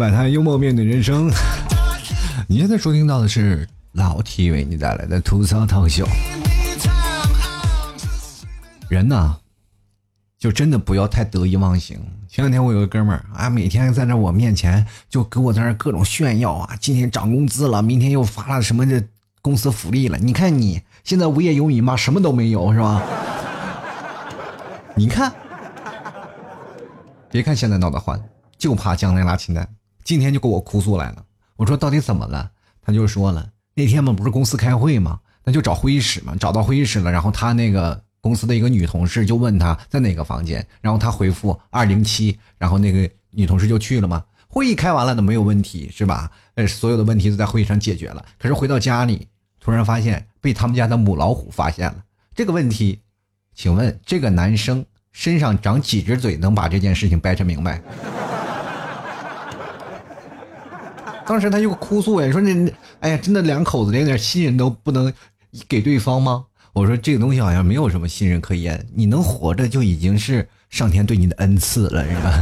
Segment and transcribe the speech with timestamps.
[0.00, 1.30] 摆摊，幽默面对人生。
[2.48, 6.08] 你现在收听到的是老 T 为你带来的吐槽套秀。
[8.88, 9.36] 人呐，
[10.38, 12.00] 就真的不要太得意忘形。
[12.26, 19.06] 前两天我有个哥们儿啊，每天在那我面前就给我在那各种炫耀啊，今天涨工资了，明天又发了什么这
[19.42, 20.16] 公司福利了。
[20.16, 21.94] 你看你现在无业游民吗？
[21.94, 23.02] 什么都没有是吧？
[24.96, 25.30] 你看，
[27.30, 28.18] 别看现在闹得欢，
[28.56, 29.68] 就怕将来拉清单。
[30.04, 31.24] 今天就给我哭诉来了。
[31.56, 32.50] 我说到底怎么了？
[32.82, 38.02] 他就说了，那天嘛不是公司开会嘛，那就找会议室嘛，找到会议室了，然后他那个。
[38.22, 44.22] 公司的一个女同事就问他在哪个房间，然后他回复二零七，然后那个女同事就去了嘛。
[44.46, 46.30] 会议开完了都没有问题是吧？
[46.54, 48.22] 呃，所有的问题都在会议上解决了。
[48.38, 49.26] 可是回到家里，
[49.58, 52.04] 突然发现被他们家的母老虎发现了
[52.34, 53.00] 这个问题。
[53.54, 57.80] 请问这个男生身上长几只嘴能把这件事情掰扯明白？
[61.30, 65.12] 当时他就哭诉呀，说那哎呀，真的两口子连点信任都不能
[65.68, 66.44] 给对方吗？
[66.72, 72.32] 我说这个东西好像没有什么信任可言，你能活着就已经是上天对你的恩赐了，是吧？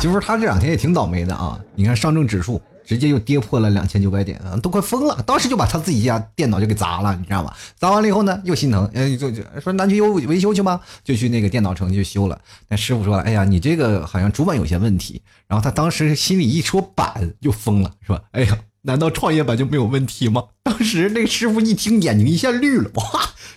[0.00, 1.60] 其 实他这两天也挺倒霉的啊！
[1.74, 2.58] 你看上证指数
[2.92, 5.18] 直接又跌破了两千九百点啊，都快疯了。
[5.26, 7.50] 当时就把他自己家电脑就给砸了，你知道吗？
[7.78, 12.38] 砸完了以后呢，又心疼，哎，就就说那去修维修去吧，就去那个电脑城去修了。
[12.68, 15.22] 那师傅说了，哎呀，你这个好像主板有些问题。
[15.48, 18.20] 然后他当时心里一说板就疯了，是吧？
[18.32, 18.58] 哎呀。
[18.84, 20.42] 难道创业板就没有问题吗？
[20.64, 23.04] 当时那个师傅一听，眼睛一下绿了，哇！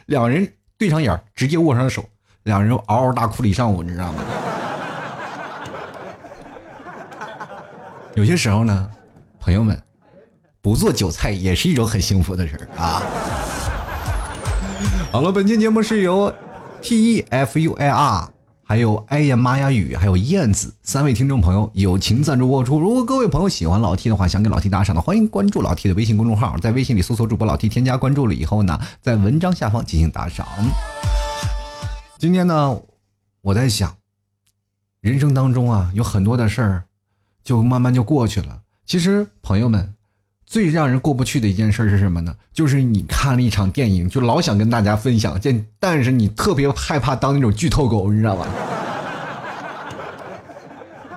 [0.06, 2.06] 两人对上眼，直接握上手，
[2.44, 4.20] 两人嗷嗷大哭了一上午，你知道吗？
[8.14, 8.88] 有些时候呢，
[9.46, 9.80] 朋友们，
[10.60, 13.00] 不做韭菜也是一种很幸福的事儿啊。
[15.14, 16.34] 好了，本期节目是由
[16.82, 18.32] T E F U I R。
[18.64, 22.80] 还有哎呀妈呀雨，还有燕子三位听众朋友友情赞助播出。
[22.80, 30.48] 如果各位朋友喜欢老 T 的话，想给老 T 打赏的，欢迎关注老 T 的微信公众号，在微信里搜索主播老 T，添加关注了以后呢，在文章下方进行打赏。
[32.18, 32.82] 今天呢，
[33.42, 33.96] 我在想，
[35.02, 36.86] 人生当中啊，有很多的事儿，
[37.44, 38.62] 就慢慢就过去了。
[38.86, 39.92] 其实朋友们。
[40.48, 42.34] 最让人过不去的一件事是什么呢？
[42.54, 48.46] 就是你看了一场电影，就老想跟大家分享，这但是你特别害怕当那种剧透狗，你知道吧？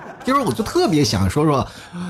[0.25, 1.65] 就是我就特别想说说，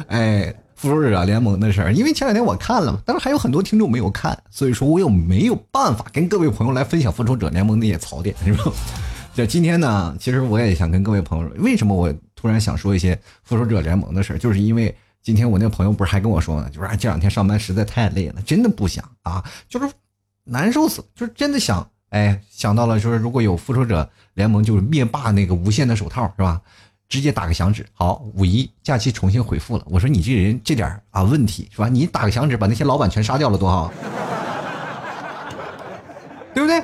[0.08, 8.72] 哎，复仇者联盟的事儿，因为前两天我看了嘛，但是还有很多听众没有看，所以说我又没有办法跟各位朋友来分享复仇者联盟那些槽点，是吧？
[9.36, 14.96] 就今天呢，其实我也想跟各位朋友，为什么我突然想说一些复仇者联盟的事儿，就是因为。
[15.22, 19.92] 今天我那个朋友不是还跟我说呢，就是这两天上班实在太累了，真的不想啊，就是
[20.46, 26.62] 难受死，就是真的想，哎，想到了，就是如果有复仇者联盟，就是灭霸那个无限的手套是吧？
[27.08, 29.84] 直接打个响指，好，五一假期重新回复了。
[29.88, 31.90] 我说你这人这点啊问题是吧？
[31.90, 33.92] 你打个响指把那些老板全杀掉了多好，
[36.54, 36.82] 对不对？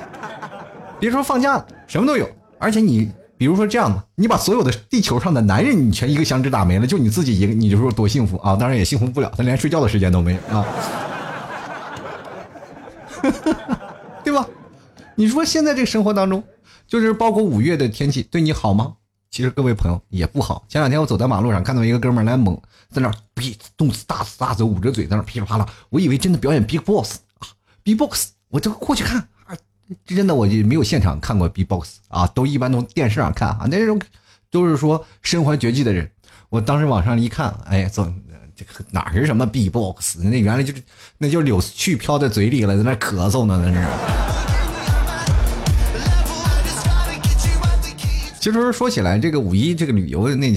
[1.00, 3.10] 别说放假，什么都有，而且你。
[3.38, 8.56] 比如说这样的，你把所有的地球上的男人，你全一个响指打没了，就你自己一个，你就说多幸福啊！
[8.56, 10.64] 当然也幸福不了，他连睡觉的时间都没有啊，
[14.24, 14.48] 对吧？
[15.14, 16.42] 你说现在这生活当中，
[16.86, 18.94] 就是包括五月的天气，对你好吗？
[19.30, 20.64] 其实各位朋友也不好。
[20.66, 22.58] 前两天我走在马路上，看到一个哥们来猛
[22.90, 27.48] 在那逼动次打次大嘴，捂着嘴在那噼里啪啦，我以为真的表演 Big Boss 啊
[27.82, 29.28] ，Big Boss，我就过去看。
[30.04, 33.66] 真的，我就没有现场看过 B-box 啊，都一般从电视上看啊。
[33.70, 34.00] 那种
[34.50, 36.10] 都是说身怀绝技的人，
[36.48, 38.04] 我当时往上一看，哎，怎
[38.56, 40.18] 这哪是什么 B-box？
[40.24, 40.82] 那原来就是
[41.18, 43.86] 那就柳絮飘在嘴里了，在那咳嗽呢，那是。
[48.40, 50.52] 其实说起来，这个五一这个旅游的那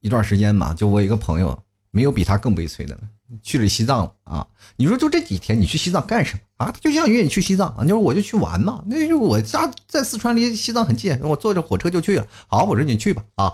[0.00, 1.58] 一段时间嘛，就我一个朋友，
[1.90, 3.00] 没有比他更悲催的了。
[3.44, 4.44] 去了西藏啊！
[4.74, 6.72] 你说就这几天，你去西藏干什么啊？
[6.72, 7.78] 他就像约你去西藏啊！
[7.82, 12.26] 你说我就去玩嘛，那就我家在四川离西藏很近，我坐着火车就去了。
[12.48, 13.52] 好，我说你去吧啊！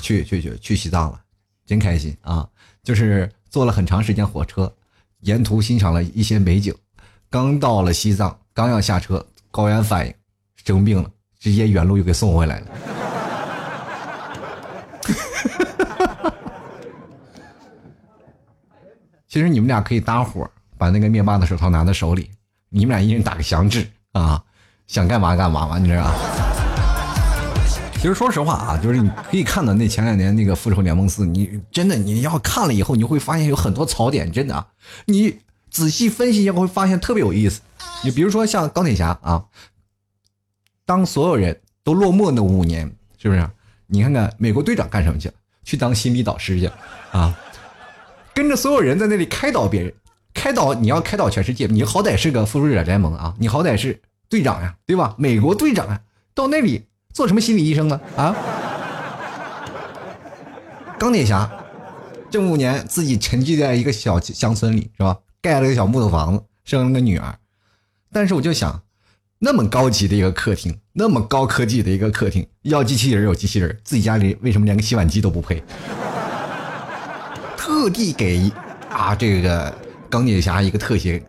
[0.00, 1.20] 去去去去西藏了，
[1.66, 2.48] 真开心啊！
[2.82, 4.74] 就是坐了很长时间火车，
[5.20, 6.74] 沿途欣赏了一些美景。
[7.28, 10.14] 刚到了西藏，刚要下车，高原反应，
[10.64, 12.66] 生病了，直接原路又给送回来了。
[19.28, 22.30] 其实你们俩可以搭伙把那个灭霸的手套拿在手里，
[22.70, 24.42] 你们俩一人打个响指啊，
[24.86, 26.10] 想干嘛干嘛吧，你知道
[27.94, 34.66] 其实说实话啊，就是你可以看到那前两年那个复仇联盟四，你真的你要看了以后，你会发现有很多槽点，真的，
[35.06, 37.60] 你仔细分析一下会发现特别有意思。
[38.02, 39.44] 你比如说像钢铁侠啊，
[40.86, 43.50] 当所有人都落寞那五年，是不是？
[43.88, 45.34] 你看看美国队长干什么去了？
[45.64, 46.78] 去当心理导师去了，
[47.10, 47.38] 啊，
[48.38, 49.92] 跟着所有人在那里开导别人，
[50.32, 55.16] 开导你要开导全世界，你好歹是个复仇者联盟啊，你好歹是队长呀，对吧？
[55.18, 55.98] 美国队长啊，
[56.34, 58.00] 到那里做什么心理医生呢？
[58.14, 58.36] 啊？
[61.00, 61.50] 钢铁侠
[62.30, 65.18] 这五年自己沉寂在一个小乡村里，是吧？
[65.42, 67.34] 盖了个小木头房子，生了个女儿，
[68.12, 68.82] 但是我就想。
[69.40, 75.62] 那么高级的一个客厅，那么高科技的一个客厅，要机器人有机器人，自己家里为什么连个洗碗机都不配？
[77.78, 78.50] 特地给
[78.90, 79.72] 啊这个
[80.10, 81.22] 钢铁侠一个特写，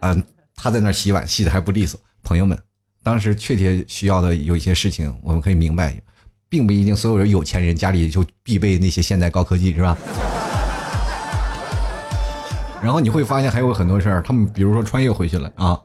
[0.00, 0.20] 嗯，
[0.56, 2.00] 他在那洗碗洗的还不利索。
[2.24, 2.58] 朋友们，
[3.04, 5.96] 当时确切需要的有一些事情，我们可以明白，
[6.48, 9.96] 并不一定所有人有钱人家里就必备那些现代高科技，是吧？
[12.82, 15.80] 然后你会发现还有很多事儿，他们比如说穿越回去了啊。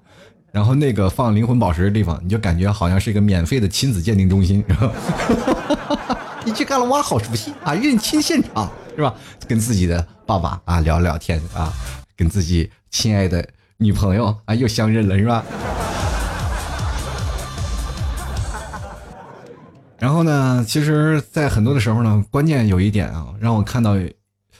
[0.52, 4.92] 然后那个放灵魂宝石的地方，你就感觉好像是一个免费的亲子鉴定中心，是吧？
[6.48, 7.74] 你去看了哇，好熟悉啊！
[7.74, 9.14] 认亲现场是吧？
[9.50, 11.74] 跟自己的爸爸啊聊聊天啊，
[12.16, 13.46] 跟自己亲爱的
[13.76, 15.44] 女朋友啊又相认了，是吧？
[20.00, 23.96] 然后呢，其实，在很多的时候呢，关键有一点啊，让我看到，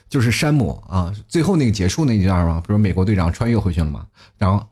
[0.10, 4.06] 就是山姆啊，最后那个结束那一段嘛，不是美国队长穿越回去了嘛，
[4.38, 4.68] 然后。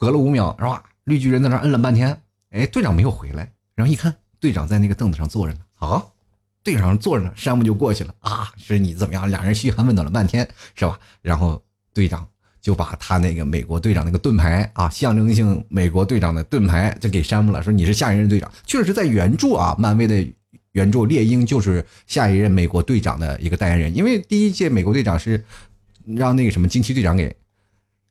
[0.00, 0.80] 隔了五秒，是吧？
[1.02, 2.16] 绿巨人在那摁了半天，
[2.50, 3.50] 哎，队长没有回来。
[3.74, 5.58] 然后一看，队长在那个凳子上坐着呢。
[5.74, 6.12] 好，
[6.68, 9.30] 队长坐着呢，山姆就过去了啊，是你怎么样？
[9.30, 11.00] 两人嘘寒问暖了半天，是吧？
[11.22, 11.62] 然后
[11.94, 12.28] 队长
[12.60, 18.52] 就把他那个美国队长那个盾牌啊，象征性美国队长的盾牌就给山姆了，说你是下一任队长。
[18.66, 20.22] 确实，在原著啊，漫威的
[20.72, 25.42] 原著，猎鹰就是下一任美国队长的一个代言人，因为第一届美国队长是
[26.04, 27.34] 让那个什么惊奇队长给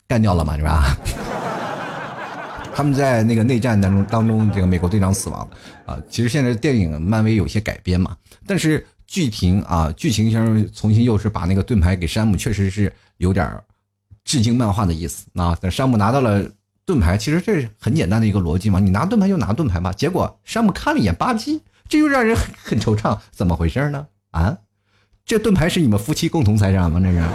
[0.08, 0.98] 干掉了嘛，是吧？
[2.78, 5.50] 他们在那个内战当中，当中这个美国队长死亡，
[5.84, 8.16] 啊，其实现在电影漫威有些改编嘛，
[8.46, 13.52] 但是剧情啊，剧情上重新又是把那个盾牌给山姆，确实是有点
[14.24, 15.58] 致敬漫画的意思啊。
[15.60, 16.48] 等山姆拿到了
[16.86, 19.92] 盾牌，其实这是很简单的一个逻辑嘛，你拿盾牌就拿盾牌嘛。
[19.92, 21.60] 结果山姆看了一眼吧唧，
[21.90, 24.06] 这就让人很很惆怅，怎么回事呢？
[24.30, 24.56] 啊，
[25.26, 27.00] 这盾牌是你们夫妻共同财产吗？
[27.00, 27.20] 这是。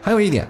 [0.00, 0.48] 还有一点，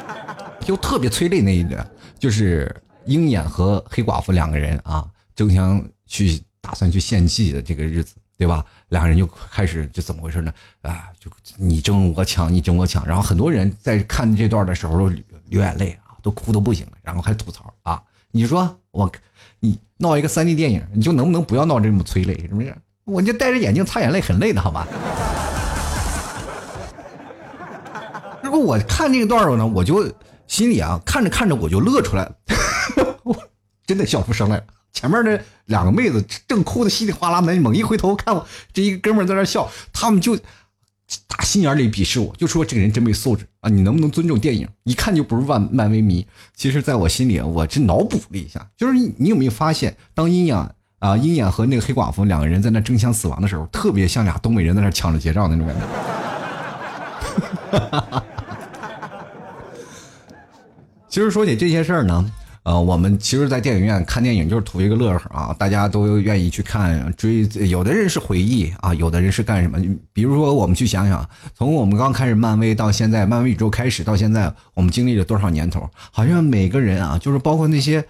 [0.61, 1.85] 就特别催泪那一点。
[2.23, 2.73] 就是
[3.07, 5.05] 鹰眼和黑寡妇两个人啊，
[5.35, 8.65] 争相去打算去献祭的这个日子，对吧？
[8.91, 10.55] 两个人就开始就怎么回事呢？
[10.83, 15.09] 啊，就你争我抢，你争我抢，然后很多人在看这段的时候
[15.49, 18.01] 流眼泪啊，都哭的不行，然后还吐槽啊。
[18.31, 19.11] 你说我，
[19.59, 22.39] 你闹一个三 D 电影，你就能不能不要闹这么催泪？
[22.43, 22.73] 是不是？
[23.03, 24.87] 我就戴着眼镜擦眼泪很累的，好吧？
[28.45, 30.09] 如果我看这个段儿呢，我就。
[30.53, 32.37] 心里啊，看着看着我就乐出来了，
[33.25, 33.35] 我
[33.87, 34.65] 真的笑出声来了。
[34.93, 40.37] 前面那两个妹子正哭的稀里哗啦的，猛一回头看我，这一个哥们在那笑，他们就
[41.27, 43.71] 打心眼里鄙视我，就说这个人真没素质啊！
[43.71, 44.69] 你能不能尊重电影？
[44.85, 46.27] 一看就不是漫漫威迷。
[46.55, 55.75] 其实，在我心里，我这脑补了一下，就是你有没有发现，当阴阳啊鹰眼和那个黑寡妇两个人在那争相死亡的时候，特别像俩东北人在那抢着结账那种感
[57.81, 58.23] 觉。
[61.13, 67.47] 其实说起这些事儿呢，呃，我们其实，在电影院看电影就是图一个乐呵啊，大家都愿意去看追。
[67.69, 69.79] 有的人是回忆啊，有的人是干什么？
[70.15, 75.87] 比如说，我们去想想，从我们刚开始漫威到现在，漫威宇宙开始到现在，我们经历了多少年头？
[76.11, 78.03] 好像每个人啊，就是包括那些。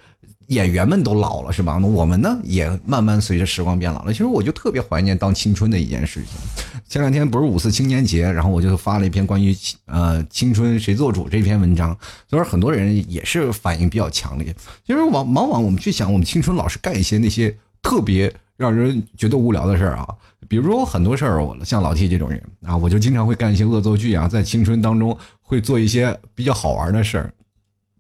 [0.49, 1.79] 演员们都老了是吧？
[1.81, 4.13] 那我们呢也慢慢随着时光变老了。
[4.13, 6.81] 其实我就特别怀念当青春的一件事情。
[6.89, 9.57] 前两天不是五四青年节，然后我就发了一篇关于
[9.87, 11.97] 呃青春谁做主这篇文章，
[12.29, 14.55] 所以说很多人也是反应比较强烈。
[14.87, 20.07] 其实往往往我们去想，我们青春老是干一些那些特别让人觉得无聊的事儿啊，
[20.49, 27.33] 比如说很多事儿，我像老 T 这种人啊，我就经常会干一些恶作剧啊，在青春当中会做一些比较好玩的事儿，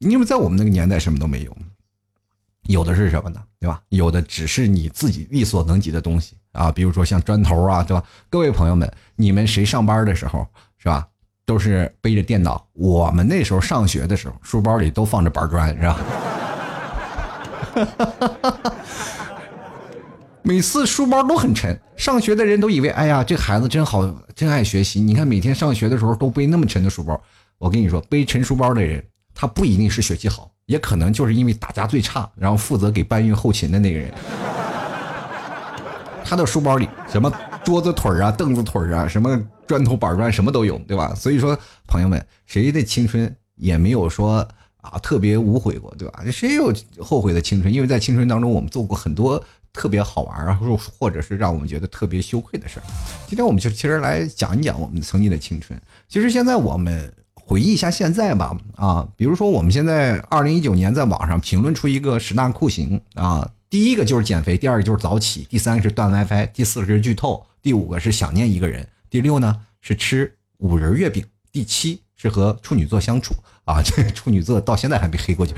[0.00, 1.56] 因为在我们那个年代什么都没有。
[2.68, 3.42] 有的是什么呢？
[3.58, 3.80] 对吧？
[3.88, 8.02] 有的只是你自己力所能及的东西啊，比如说像砖头啊，对吧？
[8.30, 10.46] 各位朋友们，你们谁上班的时候
[10.78, 11.06] 是吧，
[11.44, 12.66] 都是背着电脑？
[12.72, 15.98] 我们那时候上学的时候，书包里都放着板砖，是吧？
[20.44, 24.04] 每次书包都很沉，上学的人都以为，哎呀，这孩子真好，
[24.34, 25.00] 真爱学习。
[25.00, 27.20] 你看每天上学的时候都背那么沉的书包，
[27.58, 29.02] 我跟你说，背沉书包的人，
[29.34, 30.50] 他不一定是学习好。
[30.66, 34.14] 也可能就是因为打架最差，然后负责给搬运后勤的那个人，
[36.24, 37.30] 他的书包里什么
[37.64, 41.12] 桌子腿啊、凳子腿啊、什么砖头板砖什么都有，对吧？
[41.16, 41.58] 所以说，
[41.88, 46.22] 朋友们，谁的青春也没有说啊特别无悔过，对吧？
[46.30, 47.70] 谁有后悔的青春？
[47.70, 52.82] 因为在青春当中，我们做过很多特别好玩啊，或或者是让我们觉得特别羞愧的事儿。
[53.26, 55.78] 今天我们就其实来讲一讲我们曾经的青春。
[56.08, 57.12] 其实现在我们
[57.44, 73.34] 回忆一下现在吧，啊，比如说我们现在二零一九年在网上评论出一个十大酷刑啊，第一个就是减肥，第二个就是早起，第三个是断 WiFi，第四个是剧透，第五个是想念一个人，第六呢是吃五仁月饼，第七是和处女座相处
[73.64, 75.54] 啊，这处女座到现在还没黑过去。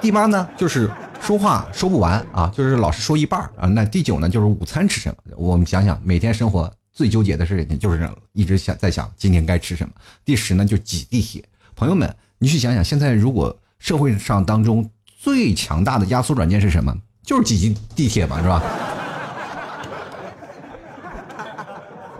[0.00, 3.68] 第八呢，就是说话说不完啊，就是老是说一半啊。
[3.68, 5.34] 那第九呢，就是午餐吃什么？
[5.36, 9.92] 我们想想，每天生活最纠结的事情就是一直想在想今天该吃什么。
[10.24, 11.42] 第十呢，就挤地铁。
[11.74, 16.94] 朋友们，你去想想，现在如果社会上当中最强大的压缩软件是什么？
[17.22, 18.62] 就是挤地铁嘛，是吧？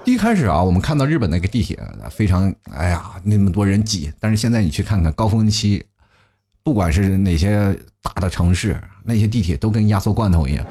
[0.04, 1.78] 一开始啊，我们看到日本那个地铁
[2.10, 4.12] 非常，哎呀，那么多人挤。
[4.18, 5.84] 但是现在你去看看高峰期。
[6.64, 10.64] 不管是哪些大的城市，那些地铁都跟压缩罐头一样。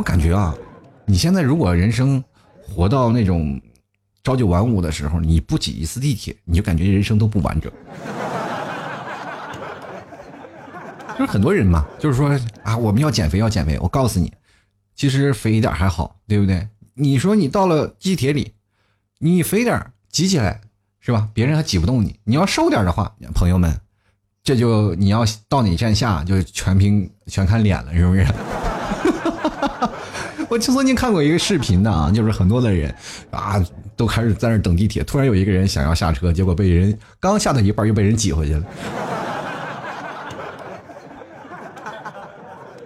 [0.00, 0.56] 我感觉啊，
[1.04, 2.24] 你现在如果人生
[2.66, 3.60] 活到那种
[4.24, 7.70] 朝九晚五的时候，你不挤一次地铁，你就感觉人生都不完整。
[11.18, 12.30] 就是很多人嘛，就是说
[12.62, 13.78] 啊，我们要减肥，要减肥。
[13.78, 14.32] 我告诉你，
[14.96, 16.66] 其实肥一点还好，对不对？
[16.94, 18.54] 你说你到了地铁里，
[19.18, 20.62] 你肥点挤起来。
[21.02, 21.28] 是吧？
[21.34, 22.18] 别人还挤不动你。
[22.24, 23.78] 你要瘦点的话，朋友们，
[24.42, 28.26] 这就你要到哪站下就全凭全看脸了，是不是？
[30.50, 32.92] 我就曾经看过一个视频的啊，就是很多的人
[33.30, 33.64] 啊
[33.96, 38.64] 都开始在那等地铁，突然有一个人想要下车，结果被人刚下到一半又被人挤回去了。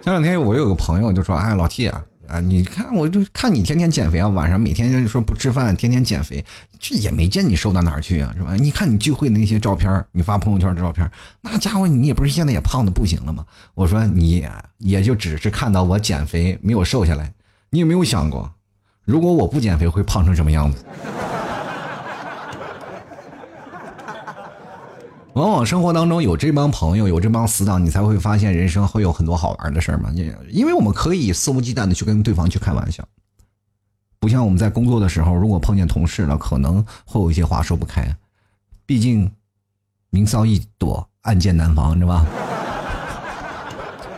[0.03, 6.43] 前两天我有个朋友就说：“哎，老 T 啊。”啊，你看，我就看你天天减肥啊，晚上每天就说不吃饭，天天减肥，
[6.79, 8.55] 这也没见你瘦到哪儿去啊，是吧？
[8.55, 11.07] 你看你聚会的那些照片，你发朋友圈的照片，
[11.41, 13.45] 那家伙你也不是现在也胖的不行了吗？
[13.75, 14.43] 我说你
[14.79, 17.31] 也就只是看到我减肥没有瘦下来，
[17.75, 18.49] 你有没有想过，
[19.03, 20.85] 如果我不减肥会胖成什么样子？
[25.33, 30.09] 往往生活当中有这帮朋友，有这帮死党，你才会发现人生会有很多好玩的事儿嘛。
[30.13, 33.03] 因因为我们可以肆无忌惮的去跟对方去开玩笑，
[34.21, 38.09] 不像我们在工作的时候，如果碰见同事了，可能会有一些话说不开。
[38.85, 39.29] 毕竟，
[40.11, 42.25] 明骚易躲，暗箭难防，是吧？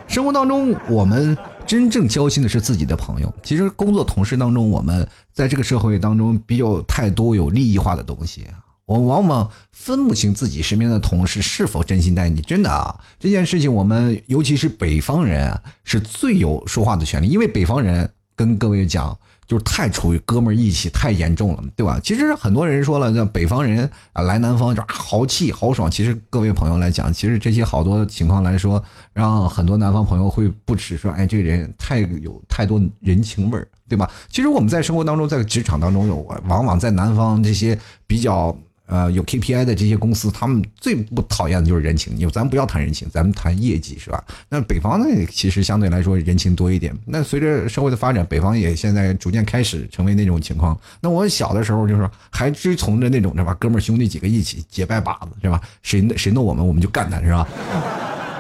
[0.07, 1.35] 生活当中，我们
[1.67, 3.31] 真正交心的是自己的朋友。
[3.43, 8.47] 其实，工作同事当中，我们在这个社会当中比较太多有利益化的东西。
[8.85, 12.97] 我们往往分不清自己身边的同事是否真心待你，真的啊！
[13.19, 19.17] 这件事情，我们尤其是北方人，是最有说话的权利，因为北方人跟各位讲。
[19.47, 21.99] 就是太处于哥们儿义气太严重了，对吧？
[22.03, 25.89] 其实很多人说了，像北方人啊来南方就豪气豪爽。
[25.89, 34.11] 其实各位朋友来讲，其实这些好多情况来说，让很多南方朋友会不耻，说哎，这个人太有太多人情味儿，对吧？
[34.29, 38.55] 其实我们在生活当中，在职场当中，有往往在南方这些比较。
[38.87, 42.13] 呃，有 KPI 的这些公司，他们最不讨厌的就是人情。
[42.15, 44.23] 你咱不要谈人情，咱们谈业绩，是吧？
[44.47, 46.97] 那北方呢，其实相对来说人情多一点。
[47.05, 50.79] 那随着社会的发展，北方也现在逐渐开始成为那种情况。
[51.01, 53.53] 那我小的时候就是还追从着那种，是吧？
[53.59, 55.61] 哥们兄弟几个一起结拜把子，是吧？
[55.83, 57.47] 谁谁弄我们，我们就干他，是吧？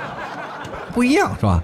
[0.95, 1.61] 不一样，是吧？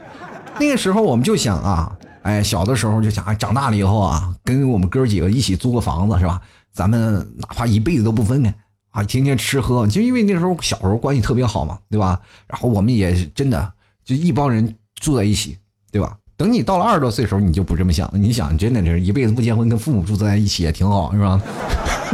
[0.60, 6.42] 那个时候我们就想啊，哎，小的时候就想啊，长大了以后啊，跟我们哥几个一起租个房子，是吧？
[6.74, 8.54] 咱们哪怕一辈子都不分开。
[8.94, 12.22] 啊，天天吃喝，就因为那时候小时候关系特别好嘛，对吧？
[12.48, 13.74] 然后我们也真的
[14.06, 15.58] 就一帮人住在一起，
[15.92, 16.16] 对吧？
[16.38, 18.18] 等你到了二十多岁的时候，你就不这么想了。
[18.18, 21.42] 你想，真的是一辈子不结婚，跟父母住在一起也挺好，是吧？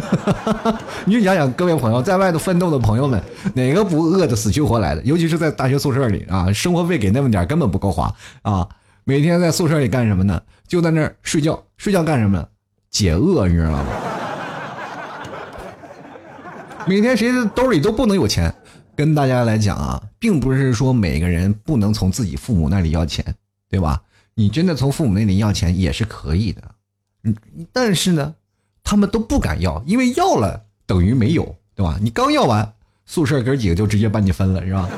[1.06, 3.22] 你就想想，各位朋友在外头奋斗的朋友们，
[3.54, 5.02] 哪个不饿的死去活来的？
[5.04, 8.68] 尤其是在大学宿舍里啊，生活费给那么点根本不够花啊！
[9.04, 10.42] 每天在宿舍里干什么呢？
[10.68, 12.46] 就在那儿睡觉，睡觉干什么？
[12.90, 13.86] 解饿，你知道吗？
[16.90, 18.52] 每天谁的兜里都不能有钱，
[18.96, 23.24] 跟大家来讲啊，并不是说每个人不能从自己父母那里要钱，
[23.70, 24.02] 对吧？
[24.34, 26.64] 你真的从父母那里要钱也是可以的，
[27.26, 27.36] 嗯，
[27.72, 28.34] 但是呢，
[28.84, 32.00] 他们都不敢要，因为要了等于没有，对吧？
[32.02, 32.74] 你刚要完，
[33.06, 34.90] 宿舍哥几个就直接把你分了，是吧？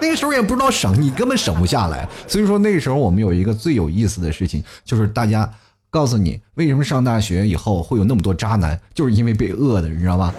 [0.00, 2.08] 那个时候也不知道省，你根本省不下来。
[2.26, 5.52] 所以说那时候我们有一个最有意思的事情，就是大家。
[5.92, 8.80] 告诉你，为什么上大学以后会有那么多渣男？
[8.94, 10.34] 就是因为被饿的，你知道吧？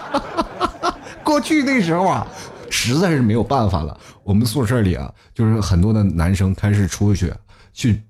[1.24, 2.28] 过去那时候啊，
[2.68, 3.98] 实在是没有办法了。
[4.22, 7.32] 我们宿舍里啊，就是很多的男生开始出去
[7.72, 8.02] 去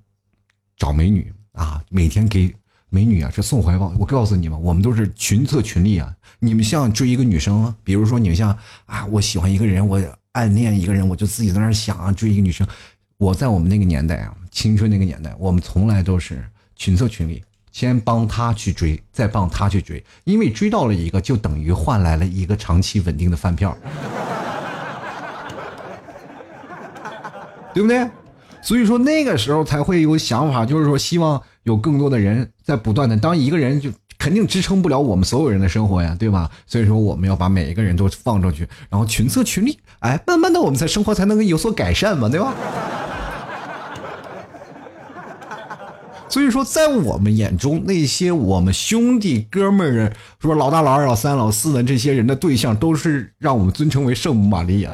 [0.76, 2.52] 找美女啊，每天给
[2.88, 3.94] 美女啊，是送怀抱。
[3.96, 6.12] 我告诉你们，我们都是群策群力啊。
[6.40, 8.50] 你们像追一个女生，比如说你们像
[8.86, 10.02] 啊，我喜欢一个人，我
[10.32, 12.66] 暗恋一个人，我就自己在那想啊，追一个女生。
[13.16, 16.44] 我在我们那个年代啊，青春那个年代，我们从来都是
[16.76, 23.76] 群策群力，先帮他去追，再帮他去追，因为追到了一个，就等于换来了一个长期稳定的饭票，
[27.72, 28.08] 对不对？
[28.62, 36.50] 所以说那个时候才会有想法，就是说希望有更多的人在不断的，当一个人就肯定支撑不了我们所有人的生活呀，对吧？
[36.66, 42.52] 所以说我们要把每一个人都放上去，然后群策群力，哎，慢慢的我们才生活才能有所改善嘛，对吧？
[46.30, 54.92] 所以说，在我们眼中，那些我们兄弟哥们儿，说老大、老二、老三、老四的这些人的对象，都是让我们尊称为圣母玛利亚。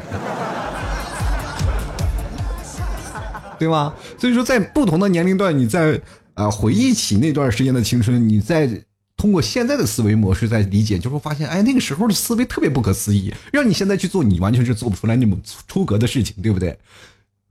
[3.59, 3.95] 对吧？
[4.19, 6.01] 所以说，在不同的年龄段，你在
[6.35, 8.69] 啊回忆起那段时间的青春，你在
[9.17, 16.79] 通过现在的思维模式在理解，就会发现，哎，那个时候的思维特别不可思议，让你现在去做，你完全是做不出来那么出格的事情，对不对？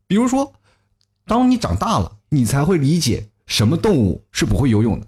[0.07, 0.53] 比如说，
[1.25, 5.05] 当你长大了，你才会理解什么动物是不会游泳的，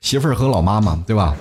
[0.00, 1.34] 媳妇儿和老妈嘛，对吧？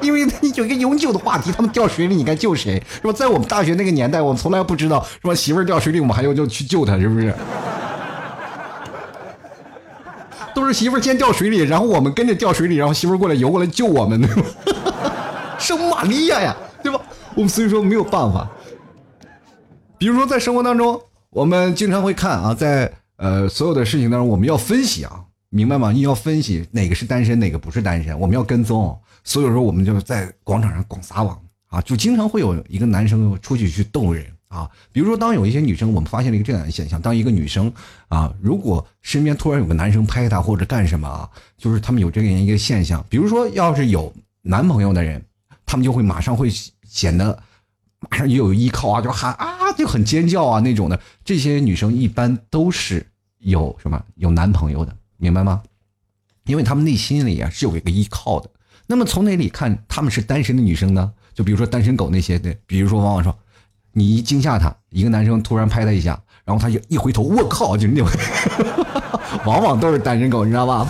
[0.00, 2.80] 因为你有一个永久的话题，他们掉水里，你该救谁？
[3.02, 3.12] 是吧？
[3.12, 5.34] 在我们大学那个年代，我们从来不知道，是吧？
[5.34, 7.34] 媳妇儿掉水里，我们还要就去救她，是不是？
[10.54, 14.42] 都是媳妇儿先掉水里，然后我们跟着掉水里，然后媳妇儿过来游过来救我们，对吧？
[15.58, 17.00] 圣玛利亚呀，对吧？
[17.34, 18.48] 我们所以说没有办法。
[19.98, 25.92] 比如说在生活当中，我们经常会看啊，在呃所有的事情当中，我们要分析啊，明白吗？
[25.92, 28.98] 你要分析哪个是单身，哪个不是单身，我们要跟踪。
[29.24, 34.70] 所以说，我们就在广场上广撒网啊，就经常会有一个男生出去去逗人啊。
[34.90, 37.70] 比如说，当有一些女生，我们发现了一个这样的现象：当一个女生
[38.08, 43.04] 啊，如果身边突然有个男生拍她或者干什么啊，就是他们有这样一个现象。
[43.10, 45.22] 比如说，要是有男朋友的人，
[45.66, 46.48] 他们就会马上会
[46.86, 47.38] 显得
[48.08, 50.98] 马上就有依靠啊，就喊啊，就很尖叫啊那种的。
[51.22, 53.04] 这些女生一般都是
[53.38, 55.62] 有什么有男朋友的，明白吗？
[56.44, 58.48] 因为他们内心里啊是有一个依靠的。
[58.86, 61.12] 那么从哪里看他们是单身的女生呢？
[61.34, 63.36] 就比如说单身狗那些的，比如说往往说，
[63.92, 68.08] 你一惊吓他，一个男生突然拍他一下，然后他就一回头，我靠，就那种，
[69.44, 70.86] 往往都是单身狗，你知道吧？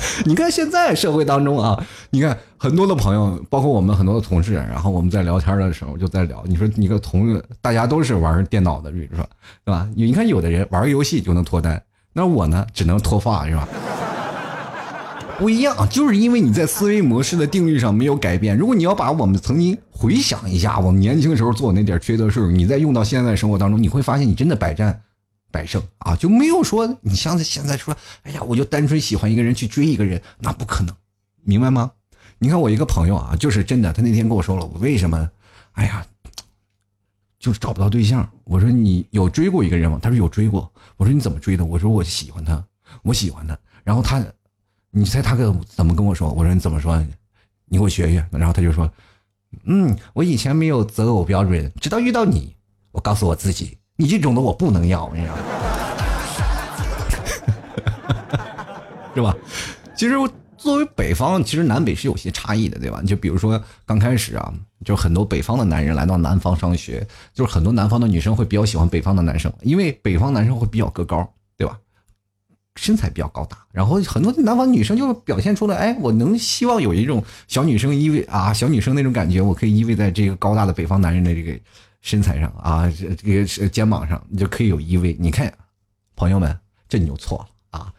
[0.24, 1.78] 你看现在社会当中啊，
[2.10, 9.28] 你看很多的朋友，包括我们很多的同事，然后我们在聊天的时候就在聊，你说你个同，大家都是玩电脑的，比如说，
[9.64, 9.88] 对吧？
[9.94, 11.82] 你看有的人玩游戏就能脱单，
[12.12, 13.68] 那我呢，只能脱发，是吧？
[15.38, 18.56] 不一样，就是因为你在思维模式的定律上没有改变。
[18.56, 25.00] 如果你要把我们曾经回想一下，我们年轻时候做那点缺德事你再用到现在生活当中，你会发现你真的百战
[25.50, 30.94] 百胜啊，就没有说你像现在说，哎呀，我就单纯喜欢一个人去追一个人，那不可能，
[31.42, 31.92] 明白吗？
[32.38, 35.30] 你看我一个朋友啊，就是真的，他那天跟我说了，我为什么，
[35.72, 36.06] 哎呀，
[37.38, 38.28] 就是找不到对象。
[38.44, 39.98] 我说你有追过一个人吗？
[40.02, 40.72] 他说有追过。
[40.96, 41.64] 我说你怎么追的？
[41.64, 42.64] 我说我喜欢他，
[43.02, 44.24] 我喜欢他，然后他。
[44.90, 46.32] 你猜他跟怎么跟我说？
[46.32, 46.98] 我说你怎么说？
[47.66, 48.26] 你给我学学。
[48.32, 48.90] 然后他就说
[49.64, 52.56] ：“嗯，我以前没有择偶标准，直到遇到你，
[52.90, 55.42] 我告诉我自己，你这种的我不能要，你知道吗？
[59.12, 59.36] 是吧？
[59.96, 60.14] 其实
[60.56, 63.02] 作为北方，其实南北是有些差异的，对吧？
[63.04, 71.76] 就比如说刚开始啊，就很多北方的男人来到南方上学，就是很多南方的女生会比较喜欢北方的男生，因为北方男生会比较个高，对吧？”
[72.78, 81.58] 身材比较高大，然后很多南方女生就表现出来，哎，我能希望有一种小女生依偎啊，小女生那种感觉，我可以依偎在这个高大的北方男人的这个
[82.00, 85.16] 身材上啊，这这个肩膀上，你就可以有依偎。
[85.18, 85.52] 你看，
[86.16, 86.56] 朋友们，
[86.88, 87.92] 这你就错了啊！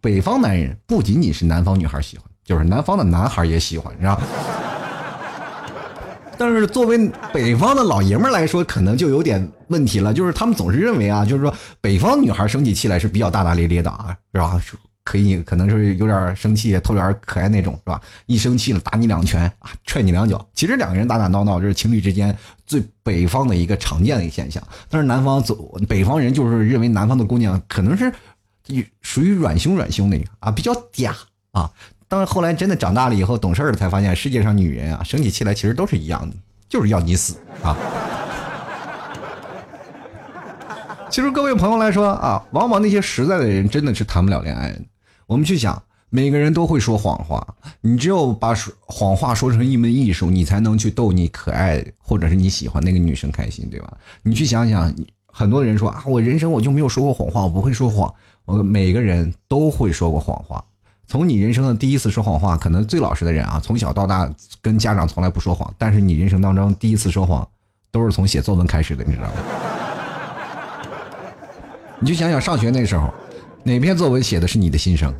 [0.00, 4.20] 北方男人不仅仅是南方女孩喜欢，就是南方的男孩也喜欢，是吧？
[6.38, 10.12] 但是作为北方的老爷们来说，可能就有点问题了。
[10.12, 14.60] 就是他们总是认为啊，就是说北方女孩生起气来是比较大大咧咧的啊，是吧？
[15.04, 18.00] 可以可能是有点生气，特别可爱那种，是吧？
[18.26, 20.46] 一生气了打你两拳啊，踹你两脚。
[20.54, 22.36] 其实两个人打打闹闹，这是情侣之间
[22.66, 24.62] 最北方的一个常见的一个现象。
[24.88, 28.12] 但是南方走北方人就是认为南方的姑娘可能是
[29.00, 31.12] 属于软胸软胸那个啊，比较嗲
[31.50, 31.70] 啊。
[32.08, 36.36] 但是后来真的长大了以后懂事了，才发现世界上女人啊，生起气来其实都是一样的，
[36.68, 37.76] 就是要你死啊！
[41.10, 44.74] 其实各位朋友来说啊，往往那些实在的人真的是谈不了恋爱。
[45.26, 53.96] 我们去想，每个人都会说谎话，你只有把谎话说成一门艺术，你才能去逗你可爱或者是你喜欢那个女生开心，对吧？
[54.22, 54.94] 你去想想，
[55.26, 58.12] 很多人说啊，我人生我就没有说过谎话，我不会说谎。
[58.44, 60.62] 我每个人都会说过谎话。
[61.06, 64.28] 从你人生的第一次说谎话，可能最老实的人啊，从小到大
[64.60, 67.46] 跟家长从来不说谎，但是你人生当中第一次说谎，
[67.90, 69.32] 都是从写作文开始的，你知道吗？
[72.00, 73.14] 你就想想上学那时候，
[73.64, 75.14] 哪篇作文写的是你的心声？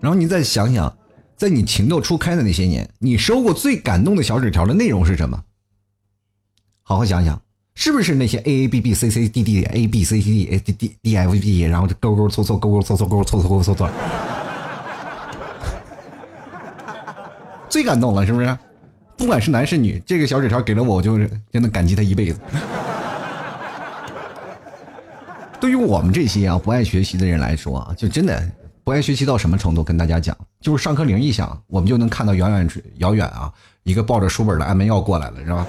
[0.00, 0.96] 然后你再想想，
[1.36, 5.42] 在你情窦初开的那些年，你收过最感动的小纸条的内容是什么？
[6.84, 7.42] 好好想想，
[7.74, 10.72] 是不是那些 A A B B C C D D A B C C D A D
[10.72, 13.90] D D F B，然后就勾勾搓搓勾勾搓搓勾勾搓搓勾勾搓搓，
[17.68, 18.56] 最感动了，是不是？
[19.16, 22.38] 不管是男是女，这个小纸条给了我，我就是真的感激他一辈子。
[25.60, 28.50] 对于我们这些啊不爱学习的人来说啊，就真的。
[28.84, 29.84] 不爱学习到什么程度？
[29.84, 32.66] 跟大家讲，就是上课铃一响，我们就能看到远远
[32.96, 35.66] 遥远啊，一个抱着书本的安眠药过来了，是吧？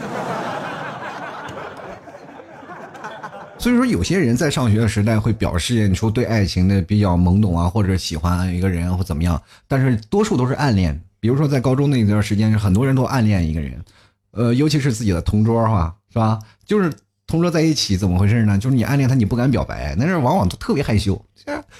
[3.60, 10.97] 所以说，有些人在上学的时代会表示出对爱情的比较懵懂啊，或者喜欢一个人或怎么样，但是多数都是暗恋。
[11.19, 13.84] 比如说，在高中那段时间，很多人都暗恋一个人，
[14.32, 16.39] 呃，尤其是自己的同桌哈，是吧？
[16.65, 16.89] 就是。
[17.30, 18.58] 同桌在一起怎么回事呢？
[18.58, 21.22] 就是你暗恋他，你不敢表白，那是往往都特别害羞。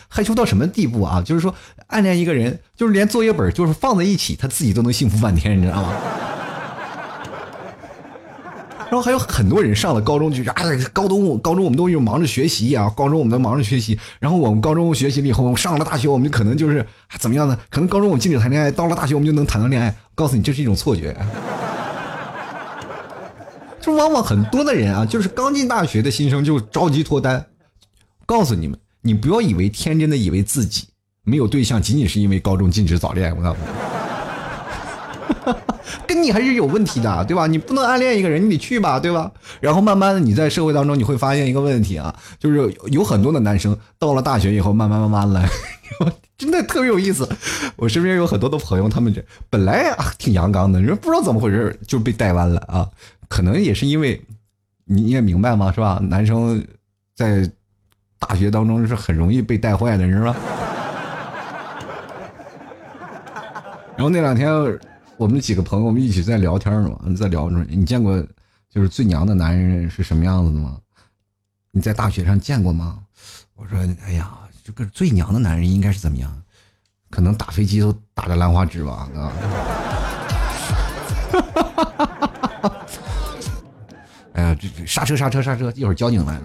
[0.08, 1.22] 害羞到什么地步啊？
[1.26, 1.54] 就是说
[1.88, 5.92] 暗恋一个人，就是连作业本就是放在一起，他自己都能幸福半天，你知道吗？
[8.90, 10.56] 然后还有很多人上了高中，就是啊，
[10.94, 14.00] 高中高中我们都又忙着学习啊，高中我们都忙着学习。
[14.20, 16.86] 然后我们高中学习了以后，上了大学，我们就可能就是
[17.18, 17.58] 怎么样呢？
[17.72, 19.96] 可能高中我们禁止谈恋爱，到了大学我们就能谈到恋爱。
[20.14, 21.16] 告诉你，这是一种错觉。
[23.96, 27.46] 往往很多的人啊，就是刚进大学的新生就着急脱单。
[28.26, 30.88] 告诉你们，你不要以为天真的以为自己
[31.24, 33.36] 没有对象，仅仅是因为高中禁止早恋。
[33.36, 33.58] 我告诉
[35.46, 35.54] 你，
[36.06, 37.48] 跟你还是有问题的，对吧？
[37.48, 39.32] 你不能暗恋一个人，你得去吧，对吧？
[39.60, 45.50] 然后慢慢的你在社会当中你会发现一个问题啊，就是有很多的男生到了大学以后，慢慢慢慢来，
[46.38, 47.28] 真的特别有意思。
[47.76, 52.88] 我身边有很多的朋友，他们这本来啊挺阳刚的，人不知道怎么回事就被带弯了啊。
[53.30, 54.22] 可能也是因为，
[54.84, 55.72] 你也明白吗？
[55.72, 56.02] 是吧？
[56.04, 56.62] 男生
[57.16, 57.50] 在
[58.18, 60.36] 大学当中是很容易被带坏的，是吧？
[63.96, 64.52] 然后那两天
[65.16, 68.22] 我们几个朋友，我们一起在聊天嘛，在聊着，你见过
[68.70, 70.78] 就是最娘的男人是什么样子的吗？
[71.72, 73.00] 你在大学上见过吗？
[73.56, 74.32] 我说，哎呀，
[74.64, 76.42] 这个最娘的男人应该是怎么样？
[77.10, 79.32] 可能打飞机都打着兰花指吧，啊。
[81.32, 81.89] 哈哈哈
[84.40, 85.70] 哎呀，这刹车刹车刹车！
[85.76, 86.44] 一会儿交警来了。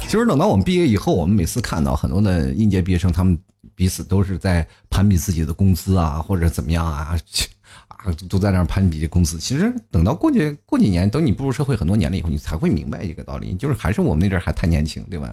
[0.00, 3.38] 其实等到我们毕业以后，我们每次看到很多的应届毕业生，他们
[3.76, 7.16] 彼此都是在攀比自己的工资啊，或者怎么样啊，
[7.86, 9.38] 啊，都在那攀比工资。
[9.38, 15.32] 其实等到过去过几年，等你步入社会很多年了以后，你才会明白一个道理，就是还是我们那阵还太年轻，对吧？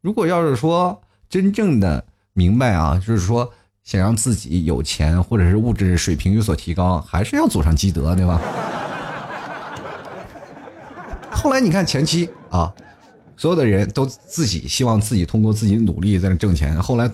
[0.00, 3.52] 如果要是说真正的明白啊，就是说。
[3.84, 8.40] 想让自己有钱，或者是物质水平有所提高，还是要祖上积德，对吧？
[11.30, 12.72] 后来你看前期啊，
[13.36, 17.10] 所有的人都自己希望自己通过自己努力在那挣钱，后来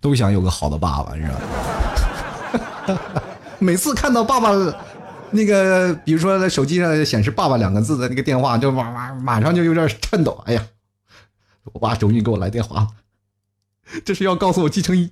[0.00, 1.34] 都想有个好的爸爸，你知道
[2.94, 3.00] 吗？
[3.58, 4.50] 每次看到爸爸
[5.32, 10.40] 那个，比如说在手机上显示“爸爸”两个字的那个电话，就马马马上就有点颤抖。
[10.46, 10.64] 哎呀，
[11.72, 12.88] 我爸终于给我来电话了，
[14.04, 15.10] 这是要告诉我继承一。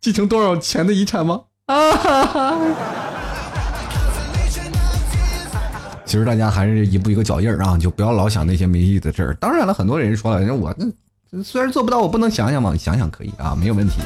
[0.00, 1.40] 继承多少钱的遗产吗？
[1.66, 2.58] 啊！
[6.04, 9.34] 其实大家还是一步一个脚印儿啊，就不要老想那些没意义的事儿。
[9.34, 10.74] 当然了，很多人说了，我
[11.30, 12.74] 那虽然做不到，我不能想想吗？
[12.74, 13.96] 想想可以啊，没有问题。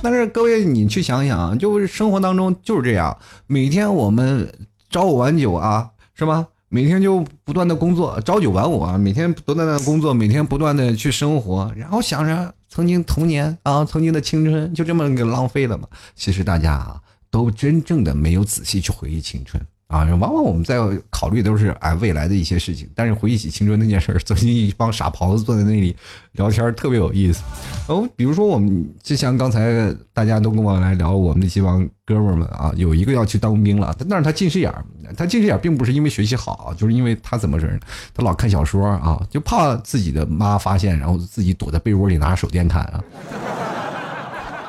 [0.00, 3.16] 但是各位，你去想想啊，就是生活当中就是这样，
[3.48, 4.52] 每天我们
[4.88, 6.46] 朝五晚九啊，是吧？
[6.68, 12.54] 每天就不断的工作，朝九晚五啊，每天不断的工作，每天不断的去生活，然后想着。
[12.70, 15.88] 曾经童年啊，曾经的青春就这么给浪费了吗？
[16.14, 17.00] 其实大家啊，
[17.30, 20.04] 都真正的没有仔细去回忆青春啊。
[20.18, 20.78] 往往我们在
[21.10, 25.94] 考虑都是哎未来的一些事情，但是回忆起青春那件事儿，曾经一帮傻狍子坐在那里
[26.32, 27.42] 聊天，特别有意思。
[27.88, 34.84] 哦，比如说我们就像刚才大家都跟我来聊，我们那些帮哥们儿们啊，有一个要去当兵了，但是他近视眼儿，
[35.16, 37.80] 他近视眼儿并不是因为学习好，就是因为他怎么人，
[38.14, 43.02] 他老看小说啊，就怕自己的妈发现，然后自己躲在被窝里拿手电看啊。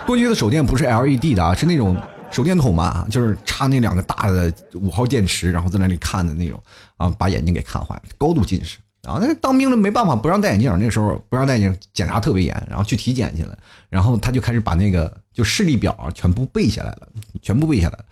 [0.05, 1.95] 过去的手电不是 LED 的啊，是那种
[2.31, 6.61] 手电筒嘛，就是插那两个大的五号电池，然后在那里看的那种
[6.97, 8.77] 啊，把眼睛给看坏了，高度近视。
[9.01, 10.77] 然后那当兵的没办法，不让戴眼镜。
[10.77, 12.67] 那时候不让戴眼镜，检查特别严。
[12.69, 13.57] 然后去体检去了，
[13.89, 17.07] 然后他就开始把那个就视力表全部背下来了，
[17.41, 18.05] 全部背下来了，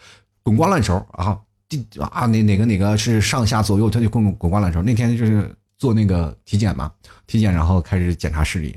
[0.43, 1.37] 滚瓜烂熟啊！
[1.67, 4.81] 第啊，哪哪个哪个是上下左右，他就滚滚瓜烂熟。
[4.81, 6.89] 那天就是做那个体检嘛，
[7.27, 8.73] 体检然后开始检查视力，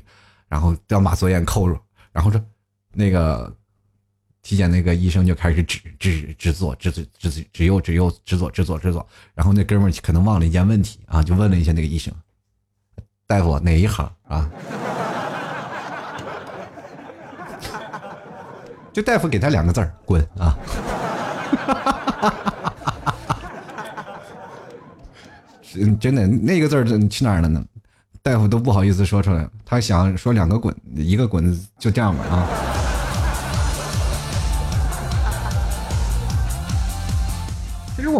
[0.49, 1.79] 然后要把左眼扣住，
[2.11, 2.39] 然后说
[2.93, 3.51] 那个
[4.43, 12.13] 体检那个医生就开始指指指左指指指指右指右指左指左指左，然后那哥们儿可能忘了一件问题啊，就问了一下那个医生，
[13.27, 14.49] 大夫哪一行啊？
[18.91, 20.57] 就大夫给他两个字儿滚啊！
[25.71, 27.63] 真真的那个字儿去哪儿了呢？
[28.21, 32.70] 大夫都不好意思说出来，他想说两个滚，一个滚就这样吧啊。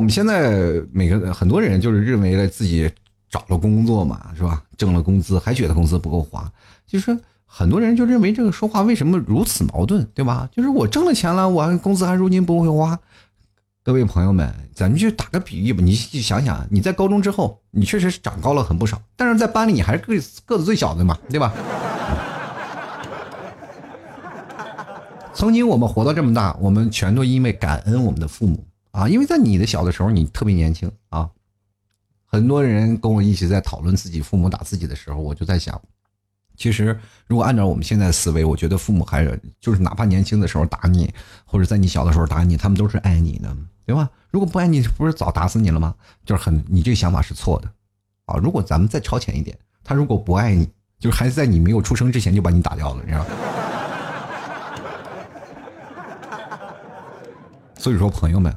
[0.01, 2.89] 我们现在每个很多人就是认为了自己
[3.29, 4.63] 找了工作嘛，是吧？
[4.75, 6.51] 挣了工资还觉得工资不够花，
[6.87, 10.49] 就是很多人就认为这个说话为什么如此矛盾，对吧？
[10.51, 12.97] 就是我挣了钱了，我工资还如今不会花。
[13.83, 20.15] 各位朋友们，咱们就打个比喻吧，你想想，你在高中之后，你确实是长高了很不少，但是在班里你还是个
[20.47, 21.53] 个子最小的嘛，对吧？
[25.35, 31.29] 曾经我们活到这么大，我们全都因为感恩我们的父母啊，因为在你的小的时候，你特别年轻啊。
[32.25, 35.81] 很多人跟我一起在讨论自己父母打自己的时候，我就在想。
[36.57, 41.11] 其实，如果按照我们现在的思维，我觉得父母还是就是哪怕年轻的时候打你，
[41.43, 44.09] 或者在你小的时候打你，他们都是爱你的，对吧？
[44.29, 45.95] 如果不爱你，不是早打死你了吗？
[46.23, 47.71] 就是很，你这个想法是错的，
[48.25, 48.37] 啊！
[48.37, 53.29] 如果咱们再超前一点，他如果不爱你，就是还是在你没有出生之前就把你打掉了，你知道吗？
[57.75, 58.55] 所以说，朋友们，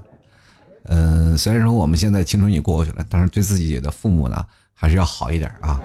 [0.85, 4.45] 嗯，虽然说我们现在青春也过去了，但是对自己的父母呢，
[4.75, 5.81] 还是要好一点啊。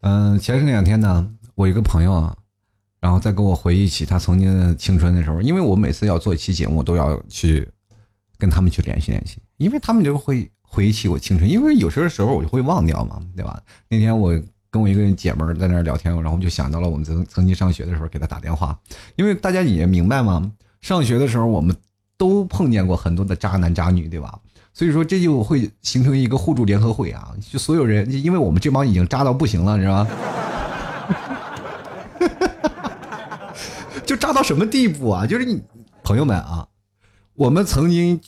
[0.00, 2.34] 嗯， 前两天呢，我一个朋友啊，
[3.00, 7.68] 然后再跟我回忆起他曾经的青春的时候，因为我每次要做一期节目，都要去
[8.38, 13.60] 跟他们去联系联系，因为他们就会回忆起我青春，因为有时候时候我就会忘掉嘛，对吧？
[13.90, 14.32] 那天我
[14.70, 18.78] 跟我一个姐们儿在那儿聊天，然后就想到了我们曾曾经上学的时候给他打电话，
[19.16, 20.50] 因为大家也明白嘛，
[20.80, 21.74] 上学的时候我们
[22.16, 24.38] 都碰见过很多的渣男渣女，对吧？
[24.74, 27.32] 所以说这就会形成一个互助联合会啊！
[27.50, 30.10] 就所有人，因为我们这帮已经渣到不行了，你知道吗？
[34.06, 35.26] 就渣到什么地步啊？
[35.26, 35.60] 就是你
[36.04, 36.68] 朋友们啊，
[37.34, 38.20] 我们曾经，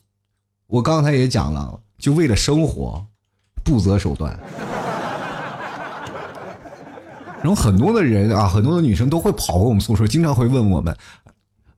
[0.67, 3.07] 我刚才也讲了，就为了生活，
[3.63, 4.37] 不择手段。
[7.43, 10.95] 然后很多的人啊，很多的女生都会跑过我们宿舍，经常会问我们。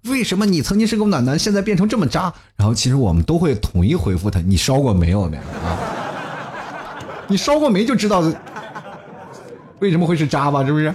[0.07, 2.33] 为什么你曾经是个暖男，现在变成这么渣？
[2.57, 5.43] 然后其实我们都会统一回复他：你烧过煤有没啊？
[7.29, 8.21] 你烧过煤就知道
[9.79, 10.65] 为什么会是渣吧？
[10.67, 10.93] 是不是？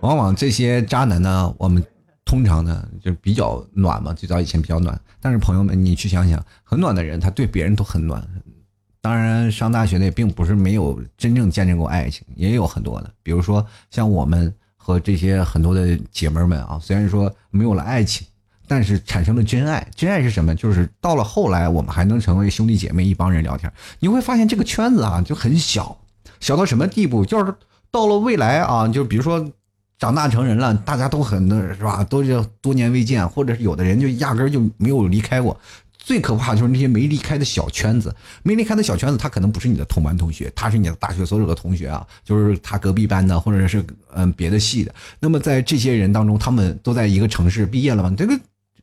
[0.00, 1.82] 往往这些渣男呢，我们
[2.26, 5.00] 通常呢就比较暖嘛，最早以前比较暖。
[5.18, 8.22] 但是朋友们，你去想想，很暖的人，他对别人都很暖。
[9.04, 14.52] 当然，上大学的也并不是没有真正见证过爱情，也有很多的，比如说像我们。
[14.86, 18.26] 和这些很多的姐妹们啊，虽然说没有了爱情，
[18.68, 19.88] 但是产生了真爱。
[19.96, 20.54] 真爱是什么？
[20.54, 23.72] 就是到了后来，我们还能成为兄弟姐妹一帮人聊天。
[24.00, 25.96] 你会发现这个圈子啊就很小，
[26.38, 27.24] 小到什么地步？
[27.24, 27.54] 就是
[27.90, 29.50] 到了未来啊，就比如说
[29.98, 32.04] 长大成人了，大家都很那是吧？
[32.04, 35.58] 都是多年未见，或者是有的人就压根就没有离开过。
[36.04, 43.82] 最可怕就是那些没离开的小圈子，没离开的小圈子，他可能不是你的同班同学，他是你的大学所有的同学啊，就是他隔壁班的，或者是
[44.14, 44.94] 嗯别的系的。
[45.18, 48.14] 那么在这些人当中，他们都在一个城市毕业了嘛？
[48.16, 48.38] 这个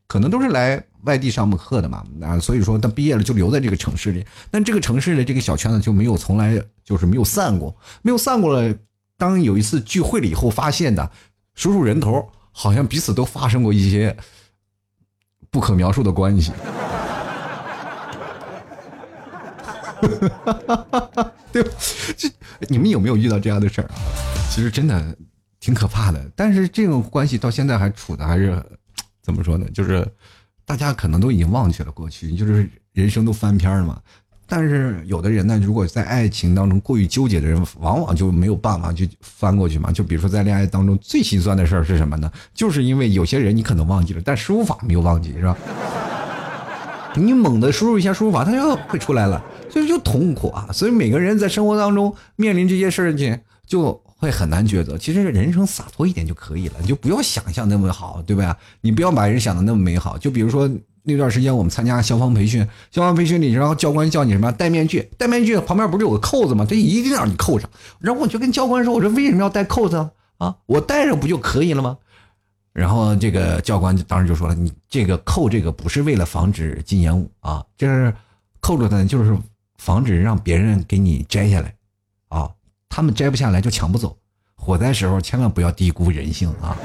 [0.07, 2.03] 可能都是来外地上课的嘛？
[2.23, 4.25] 啊，所以说他毕业了就留在这个城市里。
[4.49, 8.75] 但这个城市的这个小圈子就没有从来就是没有散过，没有散过了。
[9.15, 11.11] 当有一次聚会了以后，发现的
[11.53, 14.17] 数数人头，好像彼此都发生过一些
[15.51, 16.51] 不可描述的关系。
[19.63, 19.90] 哈哈哈哈
[20.45, 21.63] 哈 对，
[22.15, 22.29] 这
[22.69, 23.95] 你们有没有遇到这样的事儿啊？
[24.49, 25.15] 其实真的
[25.59, 26.31] 挺可怕的。
[26.35, 28.63] 但是这种关系到现在还处的还是
[29.21, 29.65] 怎么说呢？
[29.73, 30.07] 就是
[30.65, 33.99] 大家可能都已经忘记了过去，就是人生都翻篇了嘛。
[34.47, 39.91] 但是有的人呢，如果在爱情当中过于纠结的人，往往就没有办法去翻过去嘛。
[39.91, 42.29] 就比如说在恋爱当中最心酸的事儿是什么呢？
[42.53, 45.57] 就是因为有些人你可能忘记了，但输入法没有忘记，是吧？
[47.15, 49.43] 你猛地输入一下输入法，它就会出来了。
[49.69, 50.67] 所以就痛苦啊！
[50.73, 54.97] 所以每个人在生活当中面临这些事情，就会很难抉择。
[54.97, 58.57] 其实人生洒脱一点就可以了，你就不要想象那么好，对吧？
[58.81, 60.17] 你不要把人想的那么美好。
[60.17, 60.69] 就比如说
[61.03, 66.65] 那段时间我们参加消防培训，消防培训里，然后教官叫你什么戴面具，戴面具旁边不是有个扣子吗？
[66.67, 67.69] 他一定让你扣上。
[67.99, 71.97] 然后我就跟教官说：“我说为什么要戴扣子？”啊，我戴上不就可以了吗？
[72.73, 78.13] 然后这个教官当时就说了，你这个扣这个不是为了防止禁烟雾啊，这是
[78.59, 79.37] 扣着的，就是
[79.77, 81.73] 防止让别人给你摘下来
[82.29, 82.49] 啊，
[82.87, 84.17] 他们摘不下来就抢不走。
[84.55, 86.77] 火灾时候千万不要低估人性啊！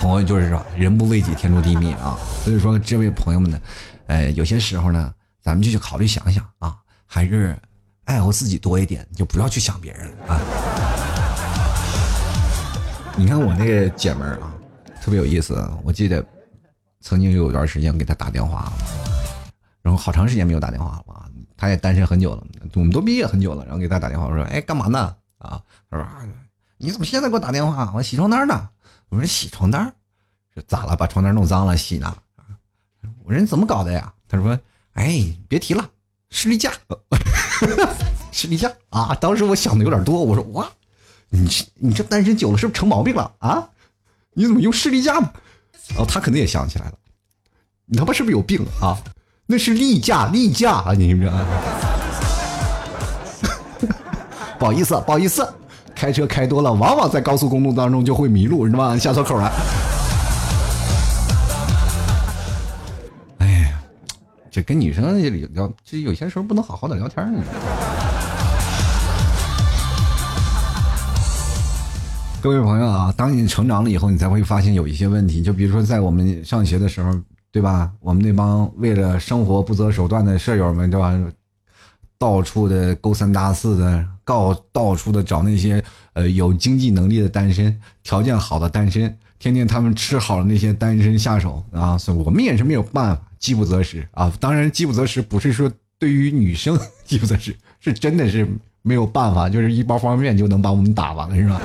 [0.00, 2.16] 朋友就是说，人不为己，天诛地灭啊！
[2.44, 3.60] 所以说，这位朋友们呢，
[4.06, 7.58] 呃，有些时候呢，咱们就去考虑想想啊，还是
[8.04, 10.40] 爱护自己多一点，就不要去想别人了啊。
[13.20, 14.54] 你看我那个姐们儿啊，
[15.02, 15.62] 特别有意思。
[15.84, 16.24] 我记得
[17.02, 18.72] 曾经有一段时间给她打电话，
[19.82, 21.26] 然后好长时间没有打电话了。
[21.54, 22.42] 她也单身很久了，
[22.76, 26.06] 我们都毕业很久了，然后给她打电话，我说：“哎，干嘛呢？”啊，她说
[26.78, 27.92] ：“你怎么现在给我打电话？
[27.94, 28.70] 我洗床单呢。”
[29.10, 29.92] 我说：“洗床单？
[30.54, 30.96] 说咋了？
[30.96, 32.16] 把床单弄脏了洗呢？”
[33.22, 34.58] 我说：“你怎么搞的呀？”她说
[34.94, 35.86] ：“哎，别提了，
[36.30, 36.72] 士力架，
[38.32, 40.66] 士力架啊！”当时我想的有点多，我说：“哇，
[41.30, 43.66] 你你这单身久了是不是成毛病了啊？
[44.34, 45.30] 你怎么用士力架呢？”
[45.98, 46.92] 哦，他肯定也想起来了，
[47.86, 48.96] 你他妈是不是有病啊？
[49.46, 50.92] 那是例假，例假啊！
[50.92, 51.30] 你说。
[54.58, 55.52] 不好意思，不好意思，
[55.94, 58.96] 开车开多了，往往在高速公路当中就会迷路，是吧？
[58.96, 59.50] 下错口了。
[63.38, 63.82] 哎呀，
[64.50, 65.20] 这跟女生
[65.52, 67.42] 聊，这有些时候不能好好的聊天呢。
[72.42, 75.42] 各位朋友啊，当你成长了以后，你才会发现有一些问题。
[75.42, 77.14] 就比如说，在我们上学的时候，
[77.52, 77.92] 对吧？
[78.00, 81.14] 我们那帮为了生活不择手段的舍友们，对吧？
[82.18, 94.32] 到处的勾三搭四的，到到处的找那些呃有经济能力的单身，条件好的单身，天天他们吃好了那些单身下手啊，所以我们也是没有办法，饥不择食啊。
[94.40, 98.48] 当然，饥不择食不是说对于女生饥不择食，是真的是
[98.80, 101.60] 没有办法，就是一包方便面就能把我们打完了，是吧？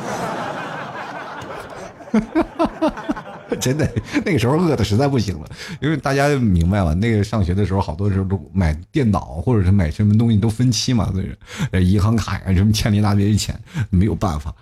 [3.61, 3.89] 真的，
[4.25, 5.47] 那个时候饿的实在不行了，
[5.79, 6.93] 因为大家明白吧？
[6.95, 11.29] 那个上学的时候，好多时候都买电脑或者是买什么东西都分期嘛，所以
[11.71, 13.57] 呃，银行卡呀什么欠了一大堆钱，
[13.91, 14.53] 没有办法